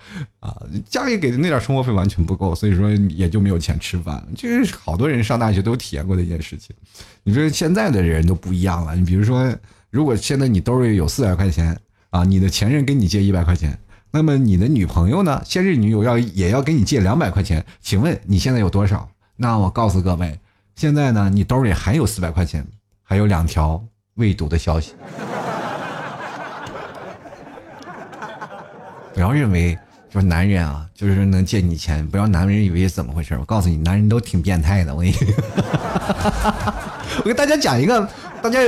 [0.41, 4.21] 啊，家里给的那点生活费完全不够，所以说也就没有钱吃饭。
[4.35, 6.75] 这是好多人上大学都体验过的一件事情。
[7.23, 9.55] 你说现在的人都不一样了，你比如说，
[9.89, 11.75] 如果现在你兜里有四百块钱
[12.09, 13.79] 啊，你的前任跟你借一百块钱。
[14.15, 15.41] 那么你的女朋友呢？
[15.43, 19.09] 现任女友要也要给你借两百块钱，请问你现在有多少？
[19.35, 20.39] 那我告诉各位，
[20.75, 22.63] 现在呢，你兜里还有四百块钱，
[23.01, 24.93] 还有两条未读的消息。
[29.15, 29.75] 不要认为
[30.11, 33.35] 说男人啊，就是能借你钱，不要男人以为怎么回事。
[33.39, 34.93] 我告诉你，男人都挺变态的。
[34.93, 35.15] 我跟你，
[37.17, 38.07] 我给大家讲一个，
[38.43, 38.59] 大家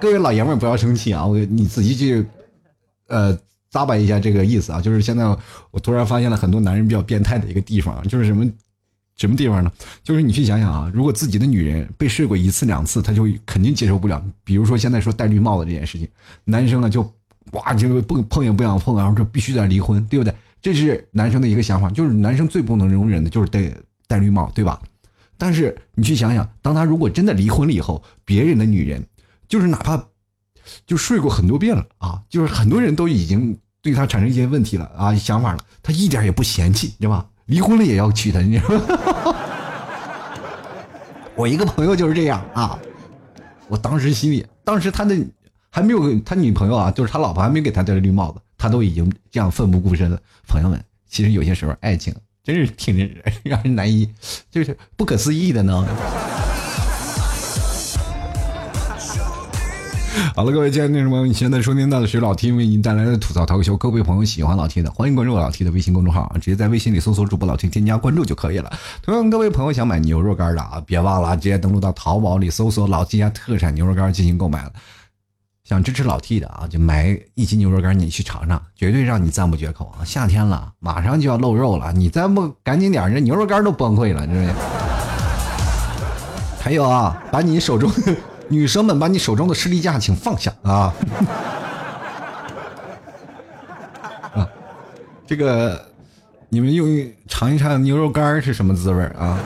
[0.00, 1.26] 各位老爷们不要生气啊！
[1.26, 2.26] 我你仔细去，
[3.08, 3.38] 呃。
[3.72, 5.24] 咂巴一下这个意思啊，就是现在
[5.70, 8.46] 我突然发现了很多男人比较变态的一个地方，就是什么
[9.16, 9.70] 什么地方呢？
[10.04, 14.22] 就是你去想想啊，如果自己的女人被睡过一次两次，他就肯定接受不了。
[14.44, 16.08] 比如说现在说戴绿帽子这件事情，
[16.44, 17.02] 男生呢就
[17.52, 20.34] 哇就碰碰也不想碰，然后说必须得离婚，对不对？
[20.60, 23.72] 这是男生的一个想法，就是男生最不能容忍的就是戴
[24.08, 24.80] 戴绿帽，对吧？
[25.38, 29.06] 但是你去想想，当他如果真的离婚了以后，别人的女人，
[29.48, 30.02] 就是哪怕
[30.86, 33.58] 就睡过很多遍了啊，就是很多人都已经。
[33.82, 37.24] 对他产生一些问题了啊，想法了，他一点也不嫌弃，对吧？
[37.44, 39.36] 离婚了也要娶她，你知道吗？
[41.36, 42.76] 我一个朋友就是这样啊，
[43.68, 45.16] 我当时心里，当时他的
[45.70, 50.20] 还没有他女朋友啊，就是他老婆还没给他戴绿帽子，他都已经这样奋不顾身的。
[50.48, 52.96] 朋友们，其实有些时候爱情真是挺
[53.44, 54.12] 让人难以，
[54.50, 55.86] 就是不可思议的呢。
[60.34, 63.76] 好了，各位亲爱的听众朋友，你现在收听到的是老 T 为您带来的吐槽脱口秀。
[63.76, 68.72] 各位朋友喜欢老 T 的，欢迎关注老 T 的微信公众号，直接在微信里搜索主播老 T，添加关注就可以了。
[69.02, 74.72] 同样，各位朋友想买牛肉干的啊，别忘了直接登录到淘宝里搜索老 T 家特产牛肉干进行购买了。
[75.64, 80.04] 想支持老 T 的啊，就买一斤牛肉干，你去尝尝，绝对让你赞不绝口啊！
[80.04, 84.54] 夏天了，马上就要露肉了，你再不赶紧点，这牛肉干都崩溃了，知道吗？
[86.60, 87.90] 还有啊，把你手中。
[88.48, 90.94] 女生们，把你手中的士力架请放下啊！
[94.34, 94.48] 啊，
[95.26, 95.84] 这个
[96.48, 99.38] 你们用尝一尝牛肉干是什么滋味啊？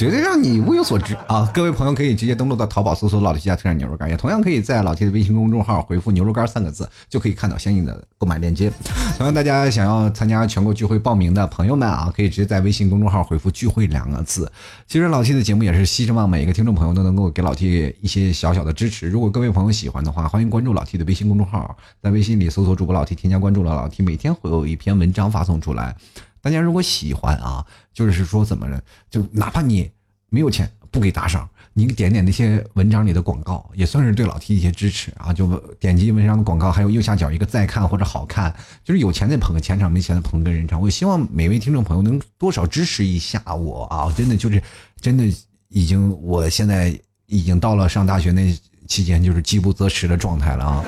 [0.00, 1.46] 绝对让你物有所值啊！
[1.52, 8.72] 各位朋友可以直接登录到淘宝搜索“老 T 家特产牛肉干”，也同样可以在老 T 的微信公众号回复“牛肉干”三个字，就可以看到相应的购买链接。
[9.18, 14.50] 同样，大家想要参加全国聚会报名的朋友们啊，可以直接在微信公众号回复“聚会”两个字。
[14.88, 19.06] 其实老 T 的节目也是希望每一个听众朋友都能够给老 T 一些小小的支持。
[19.06, 25.94] 如果各位朋友喜欢的话，欢迎关注老 T 的微信公众号，在微信里搜索主播老 T，添加关注了老 T，每天会有一篇文章发送出来。
[26.40, 29.90] 大家如果喜欢啊，就是说怎么着，就哪怕你
[30.28, 35.32] 没有钱不给打赏，你点点那些文章里的广告，也算是对老 T 一些支持啊。
[35.32, 40.80] 就点击文章的广告，还有右下角一个再看或者好看，就是有钱的捧个钱场，没钱的捧个人场。
[40.80, 44.12] 我希望每位听众朋友能多少支持一下我啊！
[44.16, 44.62] 真的就是
[45.00, 45.24] 真的
[45.68, 48.52] 已经，我现在已经到了上大学那
[48.88, 50.84] 期间，就是饥不择食的状态了啊。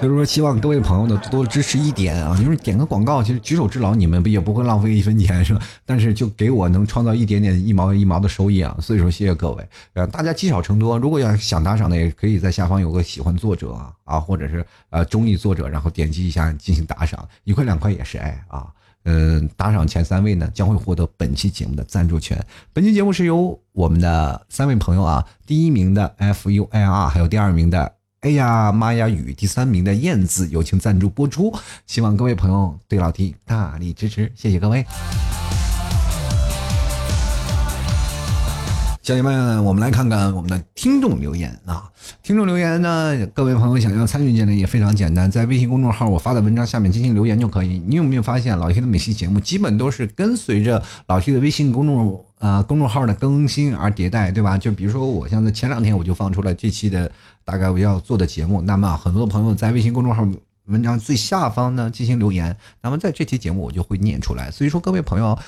[0.00, 5.60] 就是说，希望各位朋友呢多多支持一点啊，就是点个广告，其实举手之劳，你们不也不会浪费一分钱，是吧？
[5.84, 10.96] 但是就给我能创造一点点一毛一毛的收益啊，所以说谢谢各位，呃，大家积少成多。
[10.96, 18.68] 如果要想打赏的，也可以在下方有个喜欢作者啊，啊或者是呃中意作者，然后点击一下进行打赏，一块两块也是爱啊。
[19.02, 22.40] 嗯，打赏前三位呢将会获得本期节目的赞助权。
[22.72, 27.97] 本期节目是由我们的三位朋友啊，第一名的 F U I R，还有第二名的。
[28.22, 29.08] 哎呀妈呀！
[29.08, 31.54] 雨第三名的燕子友情赞助播出，
[31.86, 34.84] 希望各位朋友对老 T 大力支持，谢谢各位。
[39.02, 41.88] 小姐们，我们来看看我们的听众留言啊！
[42.20, 47.80] 听众留言呢，各位朋友想要参与进来也非常简单，在微信公众号我发的文章下面进行留言就可以。
[47.86, 54.58] 你有没有发现，老 T 的每期节目基本都是跟随着老 T 的微信公众啊公众号的更新而迭代，对吧？
[54.58, 57.10] 就比如说，我像在前两天我就放出了这期的。
[57.48, 60.22] 大概我要做的节目，那么很多朋友在微信公众号
[60.66, 64.50] 文章最下方呢进行留言，那么在这期节目我就会念出来。
[64.50, 65.38] 所以说各位朋友，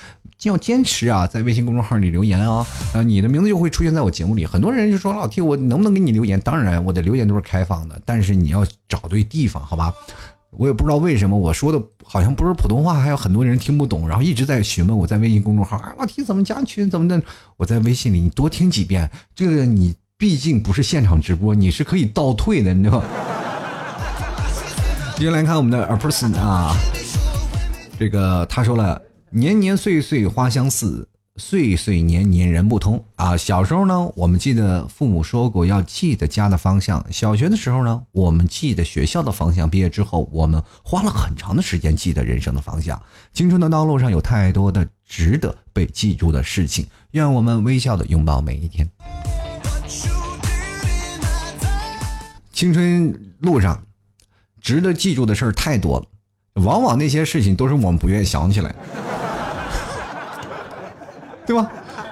[0.41, 4.47] 要坚持啊，在微信公众号里留言啊， 呃，你的名字就会出现在我节目里。
[4.47, 6.41] 很多人就说老 T，我能不能给你留言？
[6.41, 9.93] 当然，我的留言都是开放的，但是你要找对地方，好吧？
[10.49, 17.21] 我也不知道为什么我说的好像不是普通话，还有很多人听不懂，然后一直在询问我在微信公众号啊，老 T 怎么加群怎么的？
[17.57, 19.93] 我在微信里你多听几遍，这个你。
[20.21, 23.05] 毕竟不是现场直播，你是可以倒退的，你知道吗？
[25.17, 26.77] 接下来看我们的 a person 啊，
[27.97, 29.01] 这个他说了
[29.33, 43.01] ：“年年岁岁花相似，岁岁年年人不同啊。”小时候呢，我们记得父母说过要记得家的方向；小学的时候呢，我们记得学校的方向；毕业之后，我们花了很长的时间记得人生的方向。
[43.33, 48.87] 青春的道路上有太多的值得被记住的事情，愿我们微笑的拥抱每一天。
[52.51, 53.83] 青春路上，
[54.61, 56.05] 值得记住的事儿太多了，
[56.63, 58.75] 往往那些事情都是我们不愿意想起来，
[61.47, 61.71] 对吧？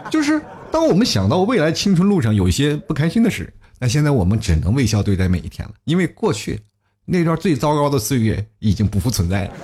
[0.10, 6.60] 就是当我们想到未来青春路上有一些不开心的事，那现在我们只能微笑对待每一天了，因为过去
[7.06, 9.54] 那段最糟糕的岁月已经不复存在了。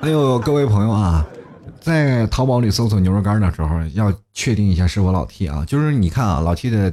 [0.00, 1.26] 还有各位朋友啊，
[1.82, 6.92] 在淘宝里搜索牛肉干的时候，要确定一下是我老 T 啊，就是你看啊，老 T 的。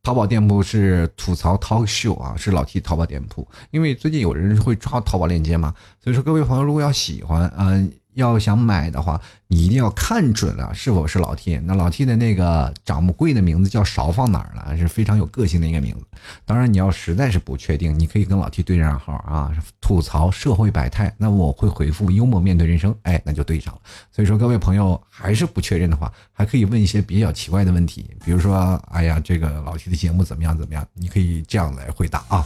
[0.00, 3.46] 淘宝店铺是吐槽 talk show 啊，是老 T 淘宝店铺。
[3.72, 7.92] 因为最近有人会抓淘宝链接嘛，所以说各位朋友如果要喜欢，嗯。
[8.18, 11.56] 要想买的话，你一定要看准了是否是老 T。
[11.64, 16.04] 那老 T 的那个掌柜的名字叫勺放哪儿了，是非常有个性的一个名字。
[16.44, 21.14] 当然，你要实在是不确定，你可以跟老 T 对上号啊，吐槽社会百态。
[21.16, 23.80] 那我会回复幽默面对人生，哎，那就对上了。
[24.10, 30.84] 所以说，各位朋友还是不确认的话，还可以问一些比较奇怪的问题，比如说，哎呀，这个老 T 的节目怎么样怎么样？
[30.92, 32.44] 你可以这样来回答啊。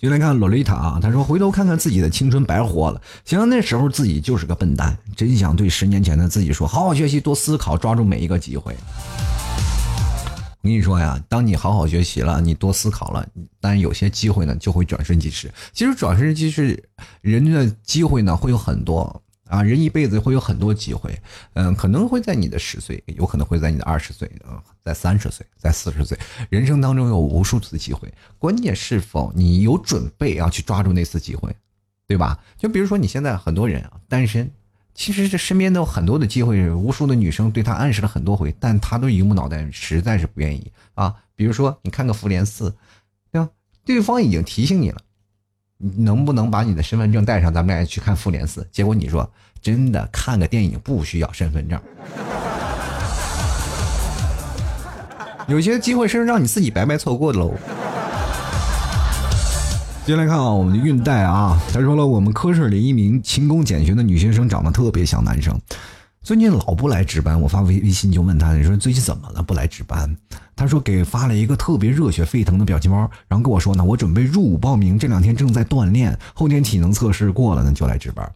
[0.00, 8.76] 就来看洛丽塔啊，他说回头看看自己的青春白活了，想想那时候自己就是个笨蛋，真想对十年前的自己说，好好学习，多思考，抓住每一个机会。
[10.60, 13.26] 我跟你说呀，当你好好学习了，你多思考了，
[13.60, 15.50] 但有些机会呢就会转瞬即逝。
[15.72, 16.80] 其实转瞬即逝，
[17.20, 19.22] 人的机会呢会有很多。
[19.48, 21.18] 啊，人一辈子会有很多机会，
[21.54, 26.18] 嗯，可能会在你的十岁，有可能会在你的二十岁，啊，在三十岁，在四十岁，
[26.50, 31.56] 人生当中有无数次机会，关键是否你有准备要去抓住那次机会，
[32.06, 32.38] 对吧？
[32.56, 34.50] 就比如说你现在很多人啊单身，
[34.94, 41.14] 其实这身边都有很多的机会，无数的女生对他暗示了很多回，但他都一木脑袋，实在是不愿意啊。
[41.34, 42.74] 比如说你看个复联四，
[43.30, 43.48] 对吧？
[43.84, 45.00] 对方已经提醒你了。
[45.78, 47.54] 能不能把你的身份证带上？
[47.54, 48.62] 咱们俩去看《复联四》。
[48.72, 49.30] 结果你说
[49.62, 51.80] 真的，看个电影不需要身份证。
[55.46, 57.54] 有些机会是让你自己白白错过的喽。
[60.04, 65.58] 接下来看啊，我们的运带啊，他说了，我们科室里一名勤工俭学的女学生长得特别像男生，
[66.28, 67.40] 最近老不来值班。
[67.40, 70.14] 我发微微信就问他，你说最近怎么了不来值班？
[70.54, 72.98] 他说给发了一个特别热血沸腾的表情包，
[73.28, 78.30] 然后跟我说呢，我准备入伍报名，这两天正在锻炼，后天体能测试过了呢就来值班。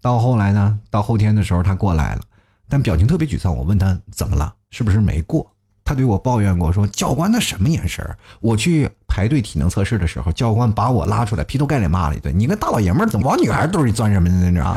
[0.00, 2.22] 到后来呢，到后天的时候他过来了，
[2.68, 3.56] 但表情特别沮丧。
[3.56, 5.48] 我问他怎么了，是不是没过？
[5.84, 8.04] 他对我抱怨过，说教官那什么眼神
[8.40, 12.36] 我去排队体能测试的时候，教官把我拉出来，劈头盖脸骂了一顿。
[12.36, 14.50] 你个大老爷们儿怎么往女孩堆里钻什么呢？
[14.50, 14.76] 你知道？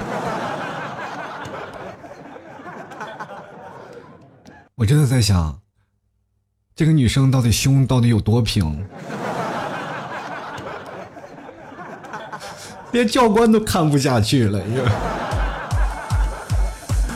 [4.75, 5.61] 我真的在想，
[6.75, 8.85] 这个女生到底胸到底有多平，
[12.91, 14.59] 连教官都看不下去了。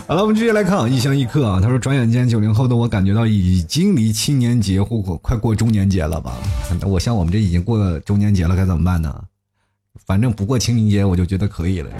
[0.07, 1.59] 好了，我们继续来看啊，一乡一客啊。
[1.61, 6.37] 他说：“转眼间，九零后的我感觉到已经离青年节或快过中年节了吧？
[6.83, 9.13] 我像我们这已经过中年节了，该怎么办呢？
[10.05, 11.91] 反正不过清明节，我就觉得可以了。”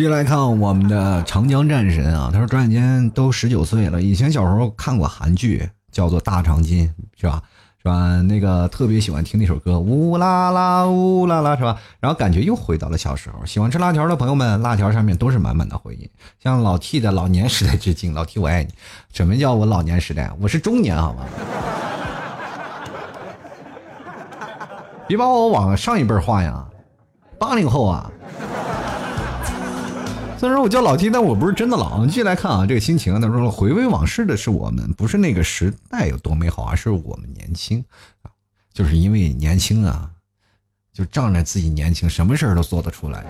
[0.00, 6.88] 接下来看我们的长江战神啊，他说：“转眼间都十九岁了，以前小时候看过韩剧，叫做《大长今》，
[7.20, 7.42] 是吧？”
[7.76, 8.22] 是吧？
[8.22, 11.76] 那个特别喜欢听那首歌，呜啦啦，呜啦啦，是吧？
[12.00, 13.44] 然后感觉又回到了小时候。
[13.44, 16.10] 喜欢吃辣条的朋友们，辣条上面都是满满的回忆。
[16.42, 18.70] 向老 T 的老年时代致敬，老 T 我爱你。
[19.12, 20.32] 什么叫我老年时代？
[20.40, 21.26] 我是中年，好吗？
[25.06, 26.64] 别把我往上一辈画呀，
[27.38, 28.10] 八零后啊。
[30.40, 32.06] 虽然我叫老 T，但我不是真的老。
[32.06, 37.84] 继续来看啊，这个心情，他说了回味往事的是我们，不是那个时代有多美好，而是我们年轻，
[38.72, 40.10] 就是因为年轻啊，
[40.94, 43.22] 就仗着自己年轻，什么事儿都做得出来。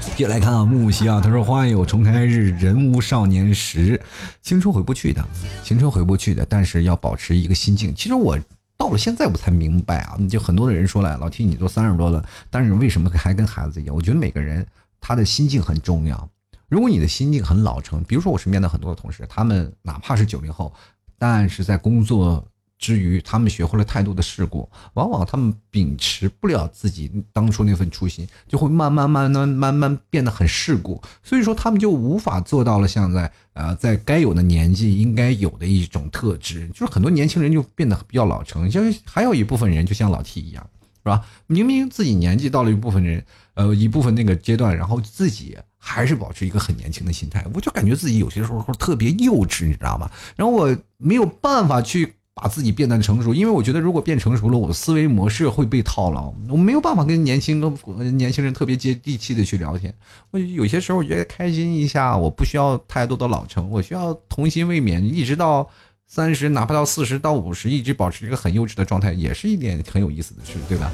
[0.00, 4.00] 继续来看啊，木木西啊，他说花有重开日，人无少年时，
[4.40, 5.22] 青春回不去的，
[5.62, 7.94] 青春回不去的，但是要保持一个心境。
[7.94, 8.38] 其实我
[8.78, 13.94] 到了现在我才明白啊，就很多的人说了，老 T 你都三十多了，但是为什么还跟孩子一样？
[13.94, 14.66] 我觉得每个人。
[15.00, 16.28] 他的心境很重要。
[16.68, 20.72] 如果你的心境很老成，比如说我身边的很多的同事，他们哪怕是九零后，
[21.16, 22.44] 但是在工作
[22.76, 31.00] 之余，他们学会了太多的世故，往往他们秉持不了自己当初那份初心，就会慢慢慢慢慢慢变得很世故。
[31.22, 36.66] 所以说，他们就无法做到了像在呃在该有的年纪应该有的一种特质。
[36.70, 41.24] 就是很多年轻人就变得比较老成，像还有一部分人就像老 T 一样，是吧？
[41.46, 43.24] 明明自己年纪到了一部分人。
[43.56, 50.10] 呃，一部分那个阶段，然后自己还是保持一个很年轻的心态，我就感觉自己有些时候特别幼稚，你知道吗？
[50.36, 57.72] 然后我没有办法去把自己变得成熟，因为我觉得如果变成熟了，我的思维模式会被套牢，我没有办法跟年轻的
[58.10, 59.94] 年轻人特别接地气的去聊天。
[60.32, 65.66] 我有些时候觉得开心一下，我不需要太多的老成，我需要童心未泯，一直到
[66.08, 70.90] 三十，哪怕到四十到五十，一直保持一个很幼稚的状态，也是一件很有意思的事，对吧？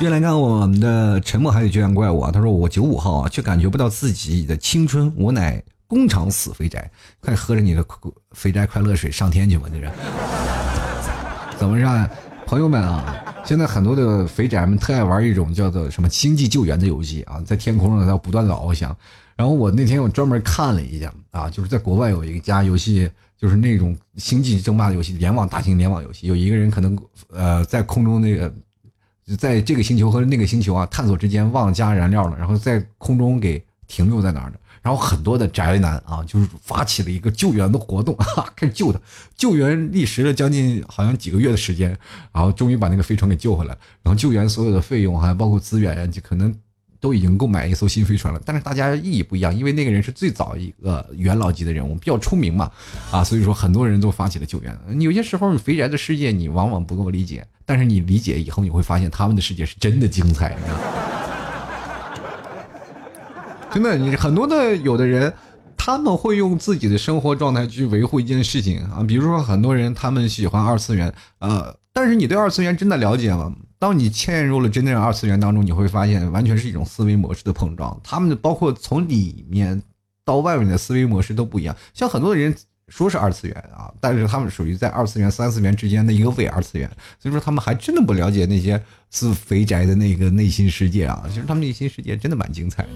[0.00, 2.30] 接来看我们的沉默还有居然怪物啊！
[2.30, 6.88] 他说我九五后啊，却感觉不到自己的青春，我乃工厂死肥宅，
[7.20, 7.84] 快喝着你的
[8.32, 9.68] 肥宅快乐水上天去吧！
[9.72, 9.90] 这是
[11.58, 12.10] 怎么着？
[12.46, 18.96] 朋友们啊，现在很多的肥宅们特爱玩一种叫做什么星际救援的游戏啊，在天空上要不断的翱翔。
[19.36, 26.98] 然后我那天我专门看了一下啊，就是在国外有一家游戏，就是那种星际争霸的游戏，联网大型联网游戏，有一个人可能
[27.30, 28.52] 呃在空中那个。
[29.36, 34.58] 在这个星球和那个星球啊，探索之间忘加燃料了，然后在空中给停留在那儿的。
[34.80, 38.16] 然后很多的宅男啊，就是发起了一个救援的活动，
[38.56, 38.98] 开始救他。
[39.36, 41.90] 救援历时了将近好像几个月的时间，
[42.32, 43.76] 然后终于把那个飞船给救回来。
[44.02, 46.50] 然后救援所有的费用还包括资源，就可能。
[47.00, 52.70] 都已经购买一艘新飞船了，但是大家意义不一样，因为那个人是最早一个元老级的人物，比较出名嘛，
[53.10, 54.76] 啊，所以说很多人都发起了救援。
[55.00, 60.56] 有些时候肥宅的世界你往往不够理解，但是你理解以后，你会发现他们的世界是真的精彩。
[63.70, 65.32] 真的，你很多的有的人，
[65.76, 73.52] 他们会用自己的生活状态去维护一件事情啊，比如说很多人他们喜欢二次元，呃，但是你对二次元真的了解吗？
[73.78, 77.98] 当你嵌入了真正二次元当中，你会发现完全是一种思维模式的碰撞。
[78.02, 79.80] 他们的包括从里面
[80.24, 81.76] 到外面的思维模式都不一样。
[81.94, 82.54] 像很多人
[82.88, 91.24] 说是二次元啊，但是他们属于在二次元、三次元之间的一个伪二次元，所以说他们还真的不了解那些是肥宅的那个内心世界啊。
[91.28, 92.88] 其实他们内心世界真的蛮精彩的。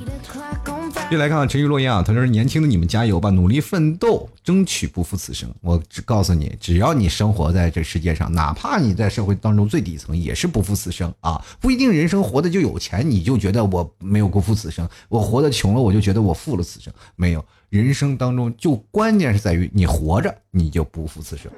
[1.11, 5.53] 接来看看沉鱼落雁啊，他说：“年轻的你们加油吧，努力奋斗，争取不负此生。
[5.61, 11.45] 我只告诉你，只要你生活在这世界上，哪怕你在社会当中最底层，也是不负此生啊！
[11.61, 16.91] 不一定人生活的就有钱，你就觉得我没有辜负此生；我活的穷了，我就觉得我负了此生。
[17.15, 21.51] 没有，人生当中就关键是在于你活着，你就不负此生。”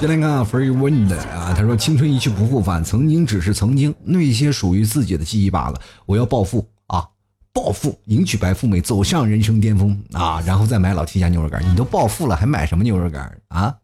[0.00, 5.80] 再来看 Free Wind 啊，他说：“青春一去不复返，曾经只是曾经，那些属于自己的记忆罢了。
[6.04, 7.08] 我要暴富啊，
[7.52, 11.66] 暴富，迎娶白富美，走向人生巅峰啊，然后再买老 T 家牛肉干。
[11.68, 13.74] 你都暴富了，还买什么牛肉干啊？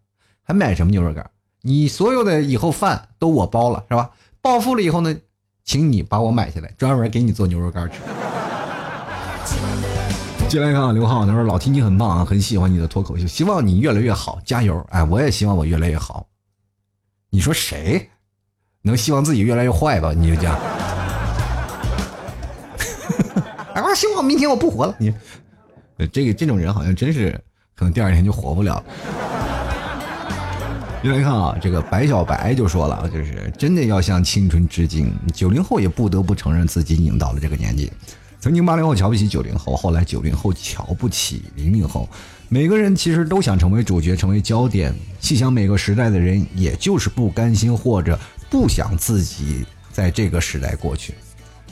[0.42, 1.28] 还买什么牛肉干？
[1.62, 4.10] 你所有的以后饭都我包了，是吧？
[4.42, 5.16] 暴富了以后呢，
[5.64, 7.96] 请你把我买下来，专门给你做牛肉干吃。”
[10.52, 14.86] 进来看啊刘浩，他说：“老 T 你很棒啊，很喜欢你的脱口秀，希望你越来越好，加油！
[14.90, 16.26] 哎，我也希望我越来越好。
[17.30, 18.10] 你说谁
[18.82, 20.12] 能希望自己越来越坏吧？
[20.14, 20.54] 你就这样。
[23.72, 24.94] 哎，我希望明天我不活了。
[24.98, 25.10] 你
[26.12, 27.30] 这个这种人好像真是
[27.74, 28.84] 可能第二天就活不了。
[31.02, 35.10] 进来看啊，这个白小白就说了，就是真的要向青春致敬。
[35.32, 37.90] 九零后也不得不承认自己已经到了这个年纪。”
[38.42, 42.08] 曾经八零后瞧不起九零后，后来九零后瞧不起零零后。
[42.48, 44.92] 每个人其实都想成为主角，成为焦点。
[45.20, 48.18] 细想每个时代的人，也就是不甘心或者
[48.50, 51.14] 不想自己在这个时代过去，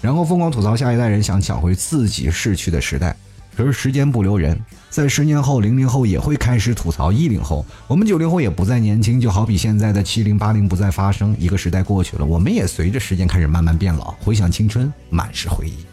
[0.01, 3.17] 然后疯狂吐槽下一代人想抢回自己逝去的时代。
[3.57, 4.57] 可是时间不留人，
[4.91, 7.67] 在十年后，零零后也会开始吐槽一零后。
[7.89, 11.35] 我们九零后也不再年轻，就好比现在的七零八零不再发生。
[11.37, 14.13] 一个时代过去了，我们也随着时间开始慢慢变老。
[14.21, 15.85] 回想青春，满是回忆。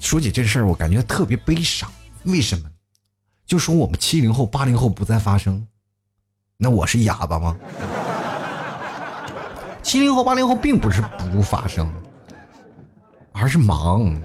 [0.00, 1.88] 说起这事儿，我感觉特别悲伤。
[2.24, 2.68] 为什么？
[3.46, 5.66] 就说我们七零后、八零后不再发生，
[6.56, 7.54] 那我是哑巴吗？
[9.82, 11.92] 七零后、八零后并不是不发生，
[13.32, 14.18] 而是忙，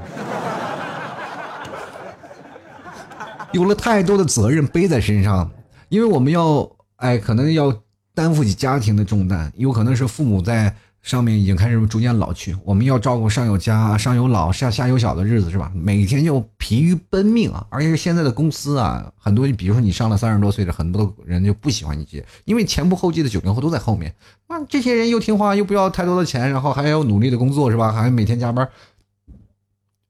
[3.51, 5.51] 有了太多的责任背在身上，
[5.89, 7.73] 因为我们要哎，可能要
[8.13, 10.73] 担负起家庭的重担，有可能是父母在。
[11.05, 15.71] 上面已经开始逐渐老去，我们要照顾上有家、上有老、下下有小的日子，是吧？
[15.75, 17.63] 每天就疲于奔命啊！
[17.69, 24.15] 而且现在的公司啊，很多，比如说你上了三十多岁的，很多人就不喜欢你接，因为前仆后继的九零后都在后面。
[24.47, 27.91] 那这些人又听话，又不要太多的钱，然后还要努力的工作，是吧？
[27.91, 28.67] 还要每天加班，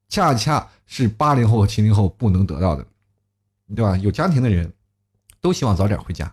[0.08, 2.86] 恰恰是八零后和七零后不能得到的，
[3.74, 3.98] 对吧？
[3.98, 4.72] 有家庭的人
[5.42, 6.32] 都希望早点回家，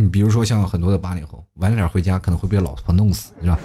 [0.00, 3.58] 你比如说像很多的八零后，晚点回家可能会被老婆弄死，是吧？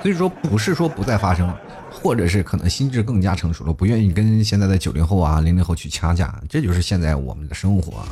[0.00, 1.60] 所以说不是说不再发生了，
[1.90, 8.04] 或者是可能心智更加成熟了，不愿意跟现在的九零后啊、零零后去掐架，这就是现在我们的生活，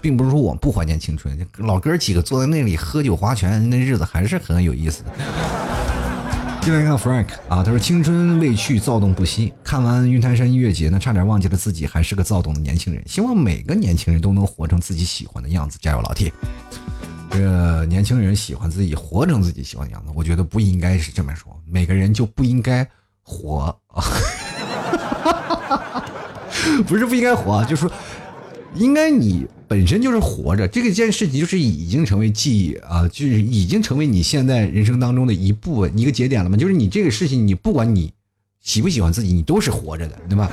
[0.00, 5.10] 并不是说我们不怀念青春，老哥几个坐在那里喝酒划拳，那日子还是很有意思的。
[6.66, 9.52] 进来看 Frank 啊，他说青春未去，躁动不息。
[9.62, 13.00] 看完云台山音乐节呢，差点忘记了自己还是个躁动的年轻人。
[13.06, 16.32] 希望每个年轻人都能活成自己喜欢的样子，加油，老铁！
[17.30, 22.84] 这年轻人喜欢自己活成自己喜欢的样子，我觉得不应该是这么说，每个人就不应该
[23.22, 24.02] 活啊，
[26.84, 27.92] 不是不应该活，就是说。
[28.74, 36.56] 应该你本身就是活着，这个件事情就是已经成为记忆啊，就是已经成为你现在人生当中的一部分，一个节点了嘛。
[36.56, 38.12] 就是你这个事情，你不管你
[38.60, 40.50] 喜不喜欢自己，你都是活着的，对吧？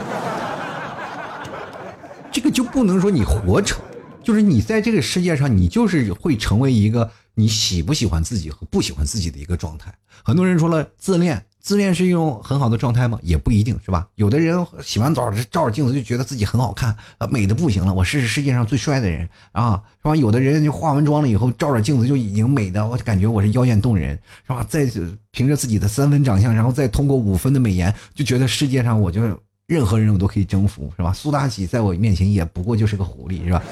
[2.32, 3.80] 这个就不能说你活成，
[4.24, 9.93] 就是你在这个世界上，你就是会成为一个你喜不喜欢自己和不喜欢自己的一个状态。
[10.24, 11.45] 很多人说了自恋。
[11.64, 13.18] 自恋是一种很好的状态吗？
[13.24, 14.05] 也不一定是吧。
[14.16, 17.93] 有的人洗完澡照着镜子就觉得自己很好看，呃，美的不行了。
[17.93, 20.14] 我是世界上最帅的人啊，是吧？
[20.14, 24.66] 有的人就化完妆了以后，照着镜子就已经美的，我感觉我是妖艳动人，是吧？
[24.68, 24.86] 再
[25.32, 29.22] 凭着自己的三分长相，然后再通过五分的美颜，就觉得世界上我就
[29.66, 31.14] 任何人我都可以征服，是吧？
[31.14, 33.64] 苏妲己在我面前也不过就是个狐狸，是吧？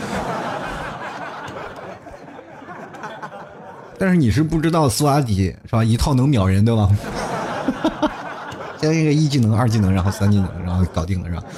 [4.00, 5.84] 但是你是不知道苏妲己是吧？
[5.84, 6.90] 一套能秒人，对吧？
[8.82, 11.44] 先一个一技能、二技能，然后三技能，然后搞定了，是吧？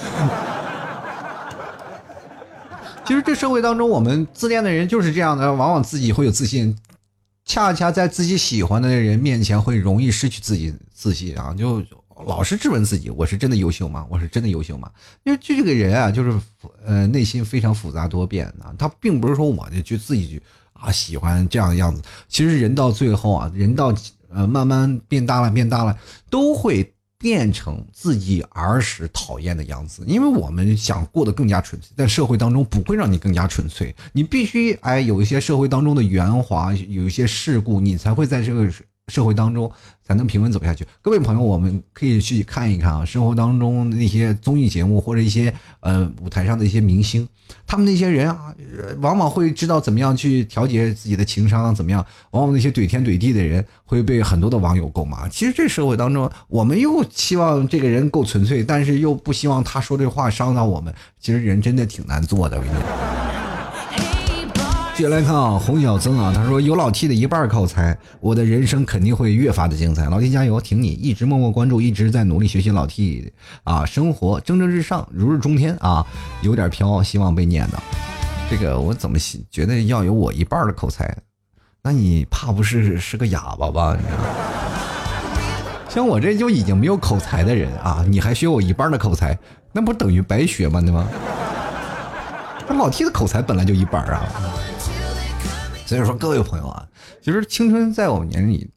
[3.05, 6.77] 其实这社会当中，我们自恋的人就是这样的，往往自己会有自信，
[7.45, 11.81] 恰恰在自己喜欢的人面前会容易失去自己自信啊，就
[12.25, 14.05] 老是质问自己：我是真的优秀吗？
[14.09, 14.89] 我是真的优秀吗？
[15.23, 16.37] 因为这个人啊，就是
[16.85, 20.41] 呃内心非常复杂多变啊，他并不是说我就就自己
[20.73, 23.93] 啊喜欢这样的样子，其实人到最后啊，人到。
[24.33, 25.97] 呃，慢慢变大了，变大了，
[26.29, 30.03] 都会变成自己儿时讨厌的样子。
[30.07, 38.69] 因为我们想过得更加纯粹，在社会当中不会让你更加纯粹，你必须哎有一些社会当中的圆滑，有一些世故，你才会在这个。
[39.09, 39.69] 社会当中
[40.05, 40.85] 才能平稳走下去。
[41.01, 47.27] 各位朋友，我们可以去看一看啊，生活当中那些综艺节目或者一些呃舞台上的一些明星，
[47.65, 48.53] 他们那些人啊，
[48.99, 52.05] 往往会知道怎么样去调节自己的情商，怎么样？
[52.31, 55.27] 往往那些怼天怼地的人会被很多的网友诟骂。
[55.29, 60.93] 其实这社会当中，我们又期望这个人够纯粹，但是又不希望他说这话伤到我们。
[61.19, 63.32] 其实人真的挺难做的，我跟你讲。
[64.95, 70.05] 接下来看啊，洪小曾啊，他说有老 T 的一半口才，我的人生肯定会越发的精彩。
[70.05, 72.69] 老 T 加油，挺你，一直默默关注，一直在努力学习。
[72.69, 73.33] 老 T
[73.63, 76.05] 啊，生活蒸蒸日上，如日中天啊，
[76.41, 77.71] 有点飘，希望被念叨。
[78.51, 79.17] 这个我怎么
[79.49, 81.11] 觉得要有我一半的口才？
[81.81, 83.97] 那你怕不是是个哑巴吧？
[85.89, 89.35] 像我这就已经没有口才的人啊，你还学我一半的口才，
[89.71, 90.79] 那不等于白学吗？
[90.81, 91.07] 对吗？
[92.67, 94.23] 那 老 T 的口才本来就一半啊。
[95.85, 96.87] 所以说，各位朋友啊，
[97.21, 98.67] 其实青春在我们眼里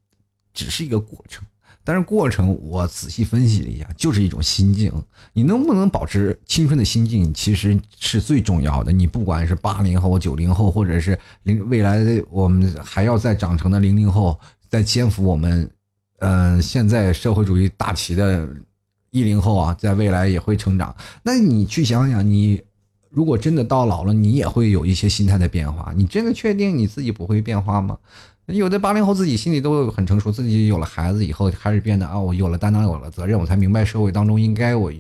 [0.53, 1.45] 只是一个过程，
[1.85, 4.93] 但是过程我仔细分析了一下，就是一种心境。
[5.33, 8.91] 你能不能保持青春的心境，其实是最重要的。
[8.93, 14.39] 你不管是八零后、九零后，或者是零未来的我们还要再长成的零零后，
[14.69, 15.71] 在肩负我们，
[16.19, 18.49] 嗯，现在社会主义大旗的
[19.11, 20.95] 一零后啊，在未来也会成长。
[21.23, 22.61] 那你去想想，你。
[23.17, 25.91] 如果真的到老了，你也会有一些心态的变化。
[25.97, 27.97] 你真的确定你自己不会变化吗？
[28.45, 34.93] 有的八零后自己心里都很成熟，自己有了孩子以后开始变得啊，我有了担当，有了责任，我才明白社会当中应该我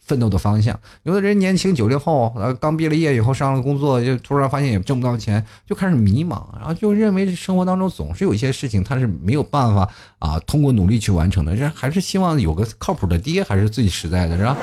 [0.00, 0.78] 奋斗的方向。
[1.04, 11.56] 有的人年轻九零后，呃，刚毕了业以后上了工作，就突然发现也挣不到钱，就开始迷茫，然后就认为生活当中总是有一些事情他是没有办法啊通过努力去完成的。
[11.56, 14.54] 这还是希望有个靠谱的爹，还是最实在的，是吧？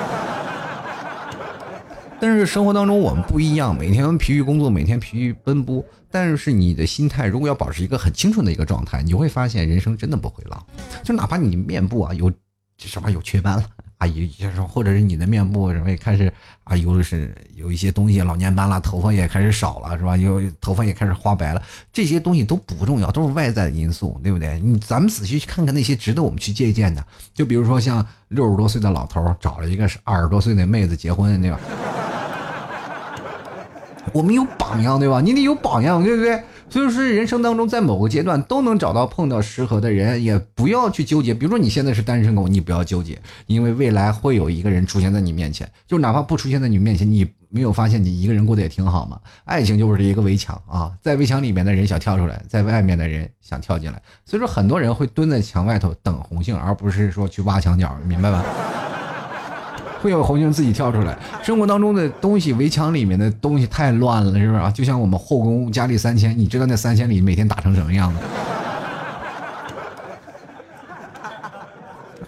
[2.20, 5.82] 但是生活当中我们不一样，每天疲于工作，每天疲于奔波。
[6.10, 10.62] 但是你的心态如果要保持一个很清纯的一个状态，你会发现人生真的不会老。
[11.02, 12.30] 就哪怕你面部啊有
[12.78, 13.64] 什么有雀斑了
[13.98, 16.32] 啊，也就是或者是你的面部什么也开始
[16.64, 20.16] 啊有是有一些东西老年斑了，头发也开始少了是吧？
[20.16, 21.62] 有头发也开始花白了，
[21.92, 24.58] 这些东西都不重要，都是外在的因素，对不对？
[24.60, 27.02] 你咱们仔细去看看那些值得我们去借鉴的，
[27.32, 31.60] 就比如说像六十多岁的老头找了一个二十多岁的妹子结婚，对吧？
[34.12, 35.20] 我们有榜样，对吧？
[35.20, 36.42] 你得有榜样，对不对？
[36.68, 41.34] 所以说，人生当中在某个阶段都能找到碰到适合的人，也不要去纠结。
[41.34, 45.68] 比如说你现在是单身狗，你不要纠结，因为未来会有一个人出现在你面前。
[45.88, 49.18] 就哪怕不出现在你面前，你没有发现你一个人过得也挺好吗？
[49.44, 54.00] 爱情就是一个围墙啊，在围墙里面的人想跳出来，在外面的人想跳进来。
[54.24, 58.44] 所以说，很多人会蹲在墙外头等红杏，而不是说去挖墙角，明白吧？
[60.00, 61.18] 会有红星自己跳出来。
[61.42, 64.70] 生活当中的东西，围墙里面的东西太乱了，是不是啊？
[64.70, 68.20] 就像我们后宫佳丽三千，你知道那三千里每天打成什么样子？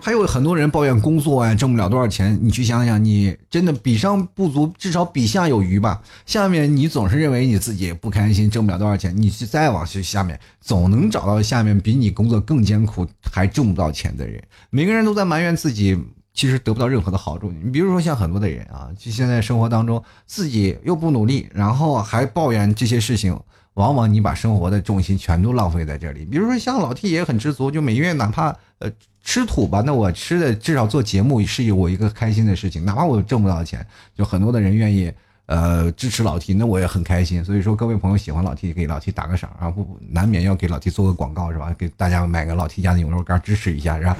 [0.04, 2.36] 还有很多人抱怨工作啊，挣不了多少钱。
[2.42, 6.02] 你去想想，你真的比上不足，至少比下有余吧。
[6.26, 14.42] 下面你总是认为你自己不开心，挣不了多少钱，你去再往去下面，总能找到下面比你工作更艰苦还挣不到钱的人。
[14.70, 15.96] 每个人都在埋怨自己。
[16.34, 17.52] 其实得不到任何的好处。
[17.52, 23.38] 你比如说像很多的人啊，就现在生活当中自己又不努力，然后还抱怨这些事情，
[23.74, 26.24] 往往你把生活的重心全都浪费在这里。
[26.24, 28.90] 比如说像老 T 也很知足，就每月哪怕呃
[29.22, 35.12] 吃土吧，那我吃的至少做节目是有我一个开心的事情，哪怕我挣不到钱，就很多的人愿意
[35.46, 37.44] 呃支持老 T，那我也很开心。
[37.44, 41.74] 所以说各位朋友喜欢老 T，给老 T 打个赏啊，不难免要给老 T 做个广告是吧？
[41.78, 44.16] 给大家买个老 T 家的牛肉干支持一下是吧？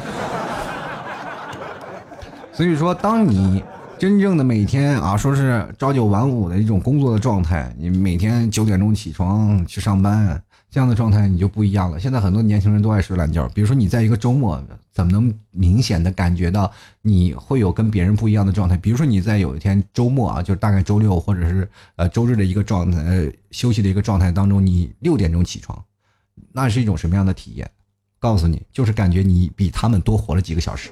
[2.53, 3.65] 所以说，当你
[3.99, 11.99] 真正的每天啊，说是朝九晚五的一种工作的状态，你每天九点钟起床去上班，这样的状态你就不一样了。
[11.99, 18.77] 现在很多年轻人都爱睡懒觉，比如说你在一个周末，怎么能明显的感觉到你会有跟别人不一样的状态？
[18.77, 25.83] 比如说你在有一天周末啊，就是大概周六或者是呃周日的一个状态，呃休息的一个状态当中，你六点钟起床，
[26.53, 27.71] 那是一种什么样的体验？
[28.19, 30.91] 告诉你，就是感觉你比他们多活了几个小时。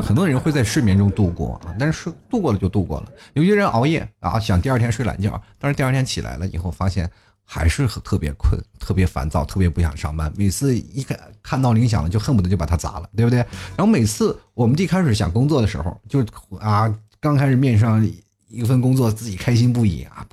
[0.00, 3.12] 很多人会在睡眠中度过啊，但是睡度过了就度过了。
[3.34, 7.10] 有些人熬夜啊，想第二天睡懒觉，但是第二天起来了以后，发现
[7.44, 10.32] 还是特别困、特别烦躁、特别不想上班。
[10.36, 13.38] 每次一看看到铃响了，就恨不得就把它砸了，对不对？
[13.76, 16.24] 然后每次我们一开始想工作的时候，就
[16.58, 18.06] 啊，刚开始面上
[18.48, 20.26] 一份工作，自己开心不已啊。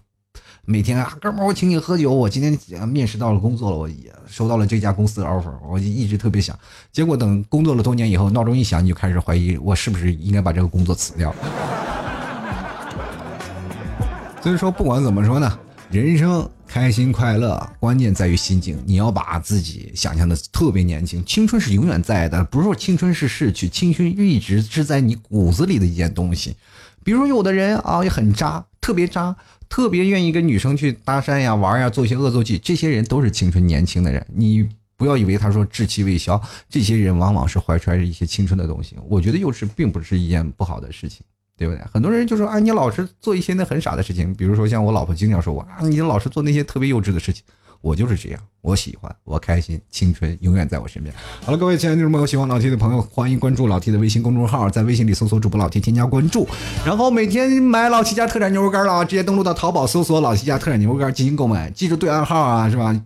[0.68, 2.12] 每天啊，哥们儿，我请你喝酒。
[2.12, 2.58] 我今天
[2.90, 5.54] 面试到了工作了，我也收到了这家公司的 offer。
[5.70, 6.58] 我就一直特别想，
[6.92, 11.32] 结果等工作了多年以后，闹钟一响，你就开始怀疑我是不是应该把这个工作辞掉。
[14.42, 15.60] 所以说，不管怎么说呢，
[15.92, 18.82] 人生开心快乐，关键在于心境。
[18.88, 26.58] 你要把自己想象的特别年轻，青春是永远在的，不是说青春是逝去，青春一直是在你骨子里的一件东西。
[27.04, 29.36] 比如有的人啊，也很渣，特别渣。
[29.70, 34.26] 特别愿意跟女生去搭讪呀、玩呀、做一些恶作剧，这些人都是青春年轻的人。
[34.34, 38.96] 你不要以为他说志气未消，这些人往往是怀揣着一些青春的东西。
[39.08, 41.22] 我觉得幼稚并不是一件不好的事情。
[41.58, 41.82] 对不对？
[41.90, 47.46] 很多人就说啊，你老是做一些那很傻的事情，比如说像我老婆经常说我啊，你老是做那些特别幼稚的事情。
[47.86, 51.14] 我就是这样，我喜欢，我开心，青春永远在我身边。
[51.44, 56.48] 好了，各位亲爱的听众朋友，喜欢老 T 的朋友，欢迎关注老 T 的微信公众号，在微信里搜索主播老 T，添加关注。
[56.84, 63.00] 然后每天买老 T 家特产牛肉干了啊，直接登录到淘宝搜索老 T 家特产牛肉干进行购买，记住对暗号啊，是吧？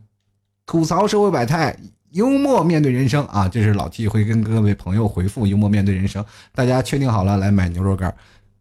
[0.65, 1.77] 吐槽社会百态，
[2.11, 6.23] 幽默面对人生啊，这是老 T 会跟各位朋友回复，幽默面对人生。
[6.55, 8.15] 大家确定好了来买牛肉干。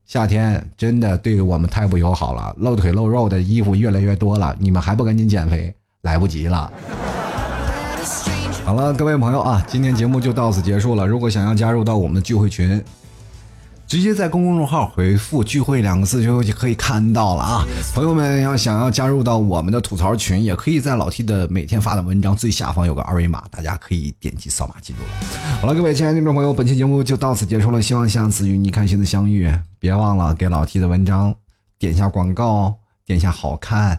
[0.05, 5.73] 夏天真的对我们太不友好了，露腿露肉的衣服越来越多了，你们还不赶紧减肥？
[6.03, 6.73] 来不及了。
[8.65, 11.07] 好了，各位朋友啊，今天节目就到此结束了。
[11.07, 12.83] 如果想要加入到我们的聚会群，
[13.87, 17.65] 直接在公众号回复“聚会”两个字就就可以看到了啊。
[17.95, 25.03] 朋友们要想要加入到我们的吐槽群，也可以在老 T 的每天发的文章最下方有个二维码，大家可以点击扫码进入。
[25.63, 27.81] 好了，各位亲爱的听众朋友，本期节目就到此结束了。
[27.81, 31.35] 希望下次与你开心的相遇，别忘了给老 T 的文章
[31.79, 32.75] 点下广告，
[33.07, 33.99] 点下好看。